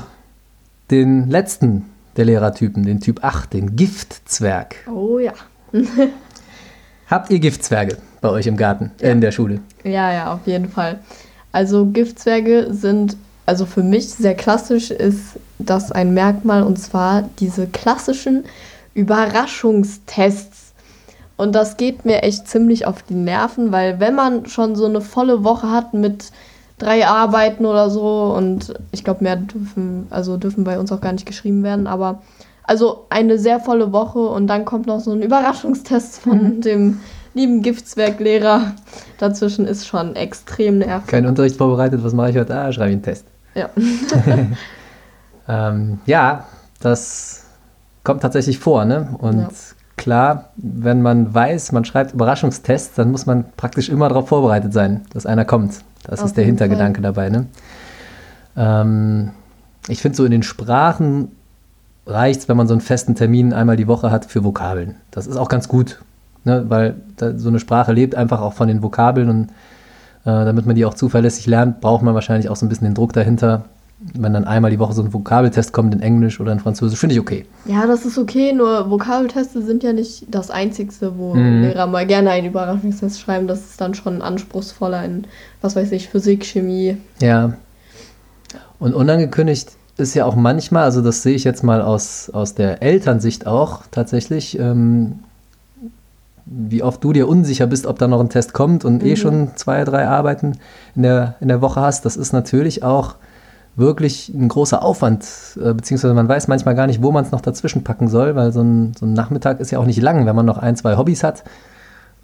[0.91, 4.75] den letzten der Lehrertypen, den Typ 8, den Giftzwerg.
[4.87, 5.33] Oh ja.
[7.07, 9.59] Habt ihr Giftzwerge bei euch im Garten, äh, in der Schule?
[9.83, 10.99] Ja, ja, auf jeden Fall.
[11.51, 17.67] Also Giftzwerge sind, also für mich sehr klassisch ist das ein Merkmal und zwar diese
[17.67, 18.45] klassischen
[18.93, 20.73] Überraschungstests.
[21.35, 25.01] Und das geht mir echt ziemlich auf die Nerven, weil wenn man schon so eine
[25.01, 26.31] volle Woche hat mit
[26.83, 31.13] drei Arbeiten oder so und ich glaube mehr dürfen, also dürfen bei uns auch gar
[31.13, 32.21] nicht geschrieben werden, aber
[32.63, 36.99] also eine sehr volle Woche und dann kommt noch so ein Überraschungstest von dem
[37.33, 38.73] lieben Giftzwerglehrer
[39.17, 41.07] dazwischen ist schon extrem nervig.
[41.07, 42.55] Kein Unterricht vorbereitet, was mache ich heute?
[42.55, 43.25] Ah, schreibe ich einen Test.
[43.55, 43.69] Ja.
[45.47, 46.45] Ähm, ja,
[46.79, 47.43] das
[48.03, 49.09] kommt tatsächlich vor, ne?
[49.17, 49.49] Und Ja.
[49.97, 55.01] klar, wenn man weiß, man schreibt Überraschungstests, dann muss man praktisch immer darauf vorbereitet sein,
[55.13, 55.79] dass einer kommt.
[56.03, 57.47] Das Auf ist der Hintergedanke dabei, ne?
[58.55, 59.31] Ähm,
[59.87, 61.31] ich finde so in den Sprachen
[62.05, 64.95] reicht es, wenn man so einen festen Termin einmal die Woche hat für Vokabeln.
[65.11, 66.01] Das ist auch ganz gut,
[66.43, 66.65] ne?
[66.67, 69.43] weil da, so eine Sprache lebt einfach auch von den Vokabeln und
[70.25, 72.93] äh, damit man die auch zuverlässig lernt, braucht man wahrscheinlich auch so ein bisschen den
[72.93, 73.65] Druck dahinter.
[74.13, 77.15] Wenn dann einmal die Woche so ein Vokabeltest kommt in Englisch oder in Französisch, finde
[77.15, 77.45] ich okay.
[77.65, 81.61] ja, das ist okay, nur Vokabelteste sind ja nicht das Einzigste, wo Mhm.
[81.61, 83.47] Lehrer mal gerne einen Überraschungstest schreiben.
[83.47, 85.25] Das ist dann schon anspruchsvoller in,
[85.61, 86.97] was weiß ich, Physik, Chemie.
[87.21, 87.53] Ja.
[88.79, 92.81] Und unangekündigt ist ja auch manchmal, also das sehe ich jetzt mal aus, aus der
[92.81, 95.19] Elternsicht auch tatsächlich, ähm,
[96.45, 99.51] wie oft du dir unsicher bist, ob da noch ein Test kommt und eh schon
[99.55, 100.57] zwei, drei Arbeiten
[100.95, 102.05] in der, in der Woche hast.
[102.05, 103.15] Das ist natürlich auch
[103.75, 105.25] wirklich ein großer Aufwand,
[105.57, 108.51] äh, beziehungsweise man weiß manchmal gar nicht, wo man es noch dazwischen packen soll, weil
[108.51, 110.95] so ein, so ein Nachmittag ist ja auch nicht lang, wenn man noch ein, zwei
[110.95, 111.43] Hobbys hat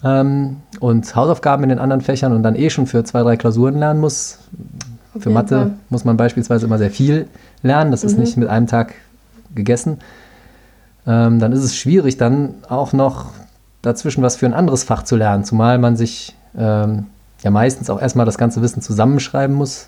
[0.03, 3.79] ähm, und Hausaufgaben in den anderen Fächern und dann eh schon für zwei, drei Klausuren
[3.79, 4.39] lernen muss.
[5.15, 5.71] Auf Für Mathe Fall.
[5.89, 7.27] muss man beispielsweise immer sehr viel
[7.63, 7.89] lernen.
[7.89, 8.19] Das ist Mhm.
[8.19, 8.93] nicht mit einem Tag
[9.55, 9.97] gegessen.
[11.07, 13.31] Ähm, dann ist es schwierig, dann auch noch
[13.81, 15.43] dazwischen was für ein anderes Fach zu lernen.
[15.45, 17.07] Zumal man sich ähm,
[17.43, 19.87] ja meistens auch erstmal das ganze Wissen zusammenschreiben muss.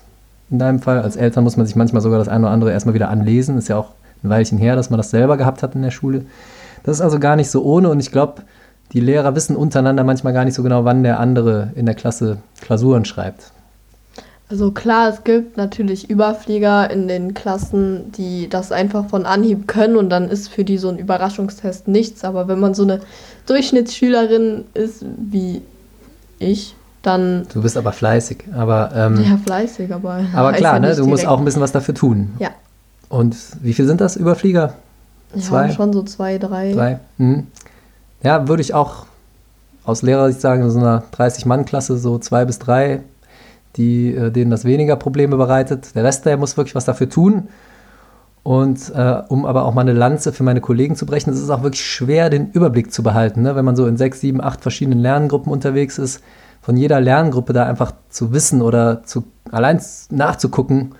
[0.52, 1.00] In deinem Fall.
[1.00, 3.56] Als Eltern muss man sich manchmal sogar das eine oder andere erstmal wieder anlesen.
[3.56, 6.26] Ist ja auch ein Weilchen her, dass man das selber gehabt hat in der Schule.
[6.84, 8.42] Das ist also gar nicht so ohne und ich glaube,
[8.92, 12.38] die Lehrer wissen untereinander manchmal gar nicht so genau, wann der andere in der Klasse
[12.60, 13.50] Klausuren schreibt.
[14.50, 19.96] Also klar, es gibt natürlich Überflieger in den Klassen, die das einfach von Anhieb können
[19.96, 22.22] und dann ist für die so ein Überraschungstest nichts.
[22.22, 23.00] Aber wenn man so eine
[23.46, 25.62] Durchschnittsschülerin ist wie
[26.38, 27.46] ich, dann.
[27.52, 28.90] Du bist aber fleißig, aber.
[28.94, 30.20] Ähm, ja, fleißig, aber.
[30.34, 32.32] aber klar, ja ne, du musst direkt- auch ein bisschen was dafür tun.
[32.38, 32.50] Ja.
[33.08, 34.74] Und wie viel sind das Überflieger?
[35.38, 35.66] Zwei?
[35.68, 36.72] Ja, schon so zwei, drei.
[36.72, 37.00] Drei?
[37.18, 37.46] Mhm.
[38.22, 39.06] Ja, würde ich auch
[39.84, 43.00] aus Lehrersicht sagen, in so einer 30-Mann-Klasse so zwei bis drei,
[43.76, 45.94] die, äh, denen das weniger Probleme bereitet.
[45.94, 47.48] Der Rest, der muss wirklich was dafür tun.
[48.44, 51.50] Und äh, um aber auch mal eine Lanze für meine Kollegen zu brechen, es ist
[51.50, 53.42] auch wirklich schwer, den Überblick zu behalten.
[53.42, 53.54] Ne?
[53.54, 56.22] Wenn man so in sechs, sieben, acht verschiedenen Lerngruppen unterwegs ist,
[56.62, 60.94] von jeder Lerngruppe da einfach zu wissen oder zu, allein nachzugucken,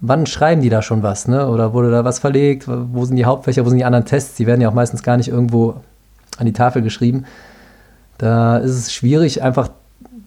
[0.00, 1.48] wann schreiben die da schon was, ne?
[1.48, 2.66] Oder wurde da was verlegt?
[2.68, 3.64] Wo sind die Hauptfächer?
[3.64, 4.34] Wo sind die anderen Tests?
[4.34, 5.76] Die werden ja auch meistens gar nicht irgendwo
[6.36, 7.24] an die Tafel geschrieben.
[8.18, 9.68] Da ist es schwierig, einfach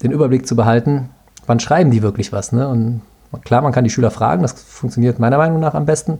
[0.02, 1.10] den Überblick zu behalten,
[1.46, 2.66] wann schreiben die wirklich was, ne?
[2.68, 3.02] Und
[3.44, 6.18] klar, man kann die Schüler fragen, das funktioniert meiner Meinung nach am besten.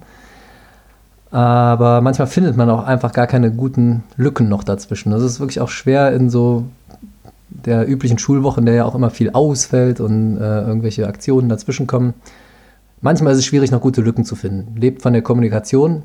[1.31, 5.11] Aber manchmal findet man auch einfach gar keine guten Lücken noch dazwischen.
[5.11, 6.65] Das ist wirklich auch schwer in so
[7.65, 11.87] der üblichen Schulwoche, in der ja auch immer viel ausfällt und äh, irgendwelche Aktionen dazwischen
[11.87, 12.15] kommen.
[13.01, 14.77] Manchmal ist es schwierig, noch gute Lücken zu finden.
[14.79, 16.03] Lebt von der Kommunikation,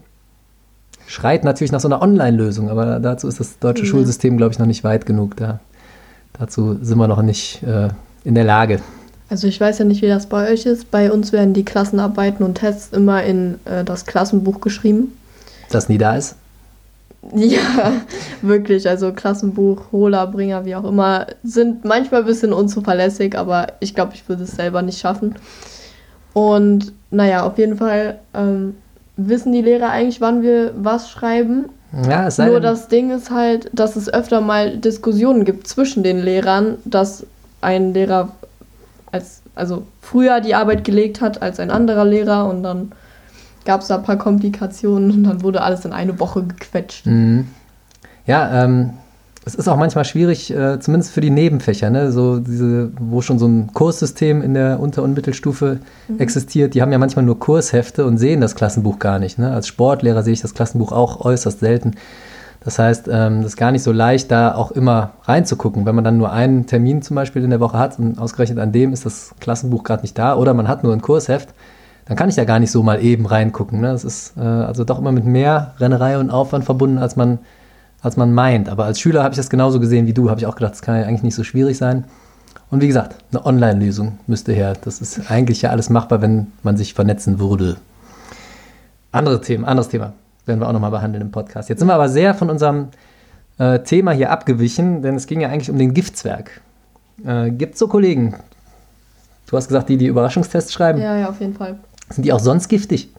[1.07, 3.89] schreit natürlich nach so einer Online-Lösung, aber dazu ist das deutsche Ja.
[3.89, 5.35] Schulsystem, glaube ich, noch nicht weit genug.
[5.37, 5.59] Da,
[6.33, 7.89] dazu sind wir noch nicht äh,
[8.23, 8.79] in der Lage.
[9.29, 10.91] Also ich weiß ja nicht, wie das bei euch ist.
[10.91, 15.13] Bei uns werden die Klassenarbeiten und Tests immer in äh, das Klassenbuch geschrieben.
[15.71, 16.35] Das nie da ist.
[17.35, 17.93] Ja,
[18.41, 18.87] wirklich.
[18.87, 24.11] Also Klassenbuch, Holer, Bringer, wie auch immer, sind manchmal ein bisschen unzuverlässig, aber ich glaube,
[24.13, 25.35] ich würde es selber nicht schaffen.
[26.33, 28.75] Und naja, auf jeden Fall ähm,
[29.17, 31.69] wissen die Lehrer eigentlich, wann wir was schreiben.
[32.09, 35.67] Ja, es sei Nur denn, das Ding ist halt, dass es öfter mal Diskussionen gibt
[35.67, 37.25] zwischen den Lehrern, dass
[37.61, 38.31] ein Lehrer
[39.11, 42.91] als also früher die Arbeit gelegt hat als ein anderer Lehrer und dann
[43.65, 47.05] gab es da ein paar Komplikationen und dann wurde alles in eine Woche gequetscht.
[47.05, 47.47] Mhm.
[48.25, 48.91] Ja, ähm,
[49.45, 52.11] es ist auch manchmal schwierig, äh, zumindest für die Nebenfächer, ne?
[52.11, 55.79] so diese, wo schon so ein Kurssystem in der Unter- und Mittelstufe
[56.17, 59.39] existiert, die haben ja manchmal nur Kurshefte und sehen das Klassenbuch gar nicht.
[59.39, 59.51] Ne?
[59.51, 61.95] Als Sportlehrer sehe ich das Klassenbuch auch äußerst selten.
[62.63, 65.85] Das heißt, ähm, das ist gar nicht so leicht, da auch immer reinzugucken.
[65.85, 68.71] Wenn man dann nur einen Termin zum Beispiel in der Woche hat und ausgerechnet an
[68.71, 71.49] dem ist das Klassenbuch gerade nicht da oder man hat nur ein Kursheft,
[72.05, 73.81] dann kann ich da gar nicht so mal eben reingucken.
[73.81, 73.91] Ne?
[73.91, 77.39] Das ist äh, also doch immer mit mehr Rennerei und Aufwand verbunden, als man,
[78.01, 78.69] als man meint.
[78.69, 80.81] Aber als Schüler habe ich das genauso gesehen wie du, habe ich auch gedacht, das
[80.81, 82.05] kann ja eigentlich nicht so schwierig sein.
[82.69, 84.73] Und wie gesagt, eine Online-Lösung müsste her.
[84.83, 87.77] Das ist eigentlich ja alles machbar, wenn man sich vernetzen würde.
[89.11, 90.13] Andere Themen, anderes Thema
[90.45, 91.69] werden wir auch nochmal behandeln im Podcast.
[91.69, 92.87] Jetzt sind wir aber sehr von unserem
[93.59, 96.61] äh, Thema hier abgewichen, denn es ging ja eigentlich um den Giftzwerg.
[97.25, 98.35] Äh, Gibt es so Kollegen?
[99.47, 100.99] Du hast gesagt, die, die Überraschungstests schreiben.
[100.99, 101.77] Ja, ja, auf jeden Fall.
[102.09, 103.09] Sind die auch sonst giftig?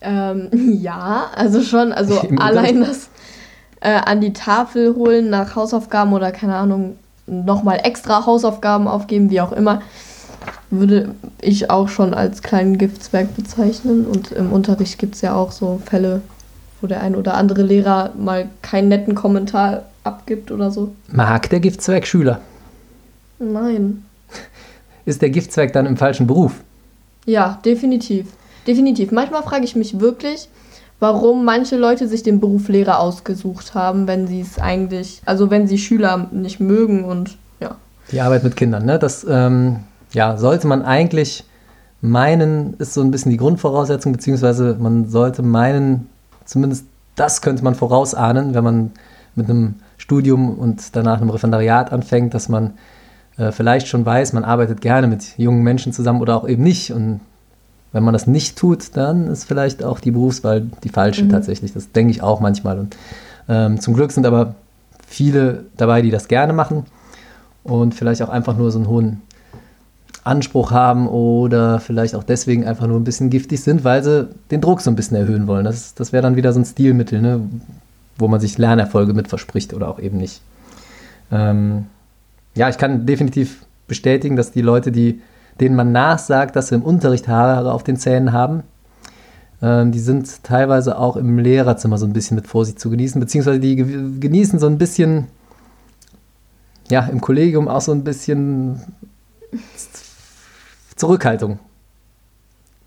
[0.00, 0.48] Ähm,
[0.80, 3.08] ja, also schon, also Im allein das
[3.80, 9.40] äh, an die Tafel holen nach Hausaufgaben oder keine Ahnung, nochmal extra Hausaufgaben aufgeben, wie
[9.40, 9.82] auch immer,
[10.70, 14.06] würde ich auch schon als kleinen Giftzwerg bezeichnen.
[14.06, 16.22] Und im Unterricht gibt es ja auch so Fälle,
[16.80, 20.92] wo der ein oder andere Lehrer mal keinen netten Kommentar abgibt oder so.
[21.08, 22.40] Mag der Giftzwerg Schüler?
[23.38, 24.04] Nein.
[25.04, 26.54] Ist der Giftzwerg dann im falschen Beruf?
[27.26, 28.26] Ja, definitiv.
[28.66, 29.12] Definitiv.
[29.12, 30.48] Manchmal frage ich mich wirklich,
[31.00, 35.66] warum manche Leute sich den Beruf Lehrer ausgesucht haben, wenn sie es eigentlich, also wenn
[35.66, 37.76] sie Schüler nicht mögen und ja.
[38.12, 38.98] Die Arbeit mit Kindern, ne?
[38.98, 39.80] Das ähm,
[40.12, 41.44] ja, sollte man eigentlich
[42.00, 46.08] meinen, ist so ein bisschen die Grundvoraussetzung, beziehungsweise man sollte meinen,
[46.44, 48.90] zumindest das könnte man vorausahnen, wenn man
[49.34, 52.74] mit einem Studium und danach einem Referendariat anfängt, dass man
[53.36, 56.92] äh, vielleicht schon weiß, man arbeitet gerne mit jungen Menschen zusammen oder auch eben nicht.
[56.92, 57.20] Und
[57.92, 61.30] wenn man das nicht tut, dann ist vielleicht auch die Berufswahl die falsche Mhm.
[61.30, 61.72] tatsächlich.
[61.72, 62.78] Das denke ich auch manchmal.
[62.78, 62.96] Und
[63.48, 64.54] ähm, zum Glück sind aber
[65.06, 66.84] viele dabei, die das gerne machen
[67.64, 69.22] und vielleicht auch einfach nur so einen hohen
[70.24, 74.60] Anspruch haben oder vielleicht auch deswegen einfach nur ein bisschen giftig sind, weil sie den
[74.60, 75.64] Druck so ein bisschen erhöhen wollen.
[75.64, 77.40] Das, das wäre dann wieder so ein Stilmittel, ne?
[78.18, 80.40] wo man sich Lernerfolge mit verspricht oder auch eben nicht.
[81.32, 81.86] Ähm,
[82.54, 85.20] ja, ich kann definitiv bestätigen, dass die Leute, die,
[85.60, 88.62] denen man nachsagt, dass sie im Unterricht Haare auf den Zähnen haben,
[89.62, 93.60] ähm, die sind teilweise auch im Lehrerzimmer so ein bisschen mit Vorsicht zu genießen, beziehungsweise
[93.60, 95.28] die ge- genießen so ein bisschen,
[96.90, 98.80] ja, im Kollegium auch so ein bisschen
[100.96, 101.58] Zurückhaltung.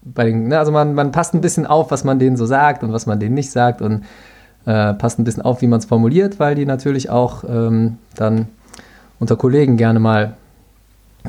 [0.03, 2.93] Den, ne, also man, man passt ein bisschen auf, was man denen so sagt und
[2.93, 4.03] was man denen nicht sagt und
[4.66, 8.47] äh, passt ein bisschen auf, wie man es formuliert, weil die natürlich auch ähm, dann
[9.20, 10.36] unter Kollegen gerne mal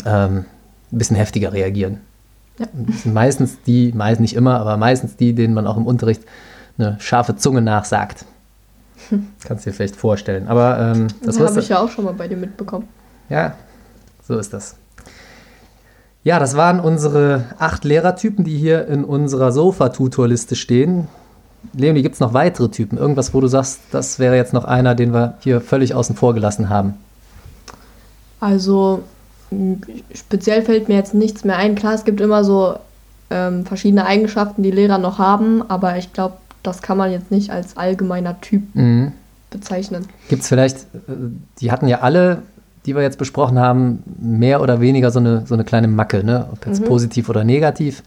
[0.04, 0.44] ähm,
[0.92, 2.00] ein bisschen heftiger reagieren.
[2.58, 2.66] Ja.
[2.72, 6.22] Das sind meistens die, meist nicht immer, aber meistens die, denen man auch im Unterricht
[6.78, 8.24] eine scharfe Zunge nachsagt.
[9.44, 10.48] Kannst du dir vielleicht vorstellen.
[10.48, 12.88] Aber ähm, das Das habe ich ja auch schon mal bei dir mitbekommen.
[13.28, 13.54] ja,
[14.26, 14.76] so ist das.
[16.24, 21.06] Ja, das waren unsere acht Lehrertypen, die hier in unserer Sofa-Tutor-Liste stehen.
[21.72, 22.98] Leonie, gibt es noch weitere Typen?
[22.98, 26.34] Irgendwas, wo du sagst, das wäre jetzt noch einer, den wir hier völlig außen vor
[26.34, 26.94] gelassen haben?
[28.40, 29.02] Also
[30.14, 31.74] speziell fällt mir jetzt nichts mehr ein.
[31.74, 32.74] Klar, es gibt immer so
[33.30, 37.50] ähm, verschiedene Eigenschaften, die Lehrer noch haben, aber ich glaube, das kann man jetzt nicht
[37.50, 39.12] als allgemeiner Typ Mhm.
[39.50, 40.06] bezeichnen.
[40.28, 41.12] Gibt es vielleicht, äh,
[41.60, 42.42] die hatten ja alle,
[42.84, 46.46] die wir jetzt besprochen haben, mehr oder weniger so eine, so eine kleine Macke, ne?
[46.52, 48.02] ob jetzt positiv oder negativ.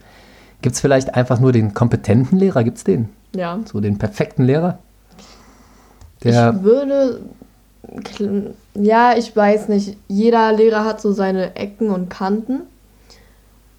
[0.62, 2.64] Gibt es vielleicht einfach nur den kompetenten Lehrer?
[2.64, 3.08] Gibt es den?
[3.34, 3.58] Ja.
[3.64, 4.78] So den perfekten Lehrer?
[6.22, 7.20] Der, ich würde.
[8.74, 9.96] Ja, ich weiß nicht.
[10.08, 12.62] Jeder Lehrer hat so seine Ecken und Kanten.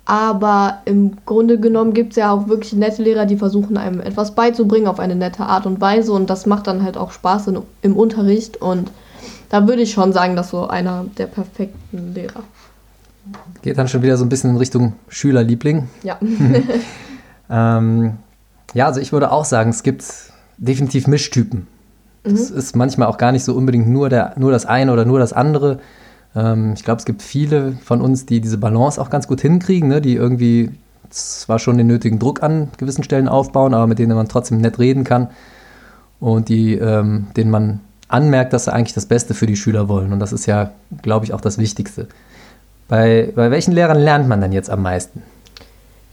[0.06, 4.36] Aber im Grunde genommen gibt es ja auch wirklich nette Lehrer, die versuchen einem etwas
[4.36, 6.12] beizubringen auf eine nette Art und Weise.
[6.12, 8.58] Und das macht dann halt auch Spaß in, im Unterricht.
[8.58, 8.92] Und
[9.50, 12.44] da würde ich schon sagen, dass so einer der perfekten Lehrer.
[13.62, 15.88] geht dann schon wieder so ein bisschen in Richtung Schülerliebling.
[16.04, 16.18] Ja.
[17.52, 18.18] Ähm,
[18.74, 20.06] ja, also ich würde auch sagen, es gibt
[20.58, 21.68] definitiv Mischtypen.
[22.24, 25.20] Das ist manchmal auch gar nicht so unbedingt nur, der, nur das eine oder nur
[25.20, 25.80] das andere.
[26.36, 29.90] Ähm, ich glaube, es gibt viele von uns, die diese Balance auch ganz gut hinkriegen,
[29.90, 30.02] ne?
[30.02, 30.72] die irgendwie
[31.10, 34.80] zwar schon den nötigen Druck an gewissen Stellen aufbauen, aber mit denen man trotzdem nett
[34.80, 35.30] reden kann
[36.20, 40.14] und die, ähm, denen man anmerkt, dass sie eigentlich das Beste für die Schüler wollen.
[40.14, 42.08] Und das ist ja, glaube ich, auch das Wichtigste.
[42.88, 45.24] Bei, bei welchen Lehrern lernt man denn jetzt am meisten?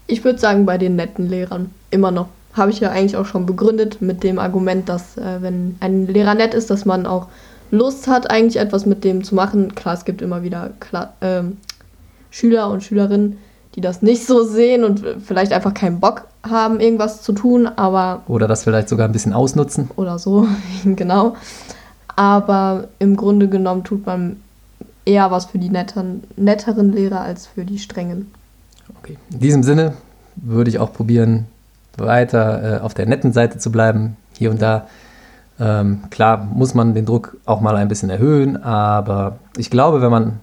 [0.07, 1.71] Ich würde sagen, bei den netten Lehrern.
[1.91, 2.29] Immer noch.
[2.59, 6.35] Habe ich ja eigentlich auch schon begründet mit dem Argument, dass äh, wenn ein Lehrer
[6.35, 7.29] nett ist, dass man auch
[7.71, 9.75] Lust hat, eigentlich etwas mit dem zu machen.
[9.75, 11.59] Klar, es gibt immer wieder Kla ähm,
[12.31, 13.39] Schüler und Schülerinnen,
[13.75, 18.23] die das nicht so sehen und vielleicht einfach keinen Bock haben, irgendwas zu tun, aber
[18.27, 19.91] Oder das vielleicht sogar ein bisschen ausnutzen?
[19.97, 20.47] oder so,
[20.85, 21.37] genau.
[22.17, 24.37] Aber im Grunde genommen tut man
[25.05, 28.31] eher was für die netteren, netteren Lehrer als für die strengen.
[28.99, 29.17] Okay.
[29.33, 29.95] In diesem Sinne
[30.37, 31.47] würde ich auch probieren,
[31.99, 34.17] weiter äh, auf der netten Seite zu bleiben.
[34.37, 34.87] Hier und da.
[35.61, 40.11] Ähm, klar muss man den Druck auch mal ein bisschen erhöhen, aber ich glaube, wenn
[40.11, 40.41] man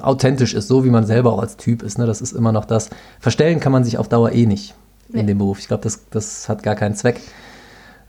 [0.00, 2.66] authentisch ist, so wie man selber auch als Typ ist, ne, das ist immer noch
[2.66, 2.90] das.
[3.20, 4.74] Verstellen kann man sich auf Dauer eh nicht
[5.08, 5.26] in Nee.
[5.26, 5.58] dem Beruf.
[5.60, 7.20] Ich glaube, das, das hat gar keinen Zweck.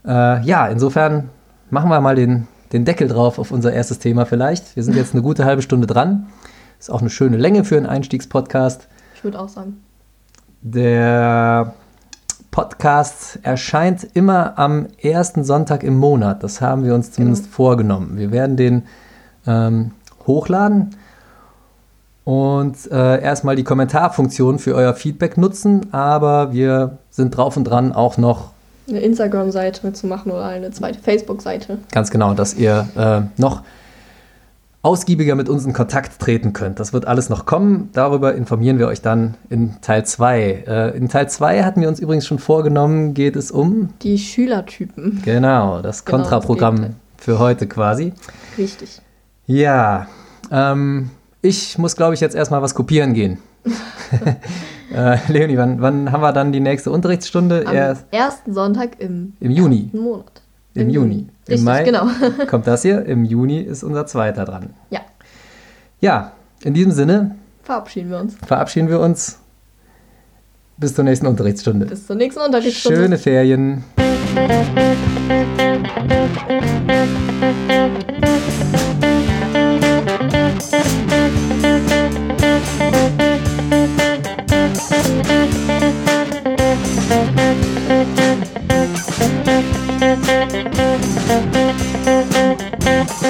[0.06, 1.30] Äh, ja, insofern
[1.70, 4.76] machen wir mal den, den Deckel drauf auf unser erstes Thema vielleicht.
[4.76, 6.26] Wir sind jetzt eine gute halbe Stunde dran.
[6.78, 8.86] Ist auch eine schöne Länge für einen Einstiegspodcast.
[9.14, 9.78] Ich würde auch sagen.
[10.62, 11.74] Der
[12.56, 16.42] Podcast erscheint immer am ersten Sonntag im Monat.
[16.42, 18.16] Das haben wir uns zumindest vorgenommen.
[18.16, 18.84] Wir werden den
[19.46, 19.90] ähm,
[20.26, 20.96] hochladen
[22.24, 27.92] und äh, erstmal die Kommentarfunktion für euer Feedback nutzen, aber wir sind drauf und dran
[27.92, 28.52] auch noch
[28.88, 31.76] eine Instagram-Seite zu machen oder eine zweite Facebook-Seite.
[31.92, 33.64] ganz genau, dass ihr äh, noch
[34.86, 36.78] ausgiebiger mit uns in Kontakt treten könnt.
[36.78, 37.90] Das wird alles noch kommen.
[37.92, 40.64] Darüber informieren wir euch dann in Teil 2.
[40.66, 45.22] Äh, in Teil 2 hatten wir uns übrigens schon vorgenommen, geht es um, Die Schülertypen.
[45.24, 46.96] genau, das Genau, das Kontraprogramm Gegenteil.
[47.16, 48.12] für heute quasi.
[48.56, 49.00] Richtig.
[49.46, 50.06] Ja,
[50.52, 51.10] ähm,
[51.42, 53.38] ich muss, glaube ich, jetzt erstmal was kopieren gehen.
[54.94, 57.64] äh, Leonie, wann, wann haben wir dann die nächste Unterrichtsstunde?
[57.66, 59.90] Am Erst ersten Sonntag im im Juni.
[59.92, 60.42] Monat.
[60.76, 61.18] Im Juni.
[61.18, 62.06] Im Richtig, Mai genau.
[62.48, 63.04] kommt das hier.
[63.06, 64.70] Im Juni ist unser zweiter dran.
[64.90, 65.00] Ja,
[66.00, 68.36] Ja, in diesem Sinne verabschieden wir uns.
[68.46, 69.38] verabschieden wir uns.
[70.78, 71.86] Bis zur nächsten Unterrichtsstunde.
[71.86, 72.98] Bis zur nächsten Unterrichtsstunde.
[73.00, 73.84] Schöne Ferien.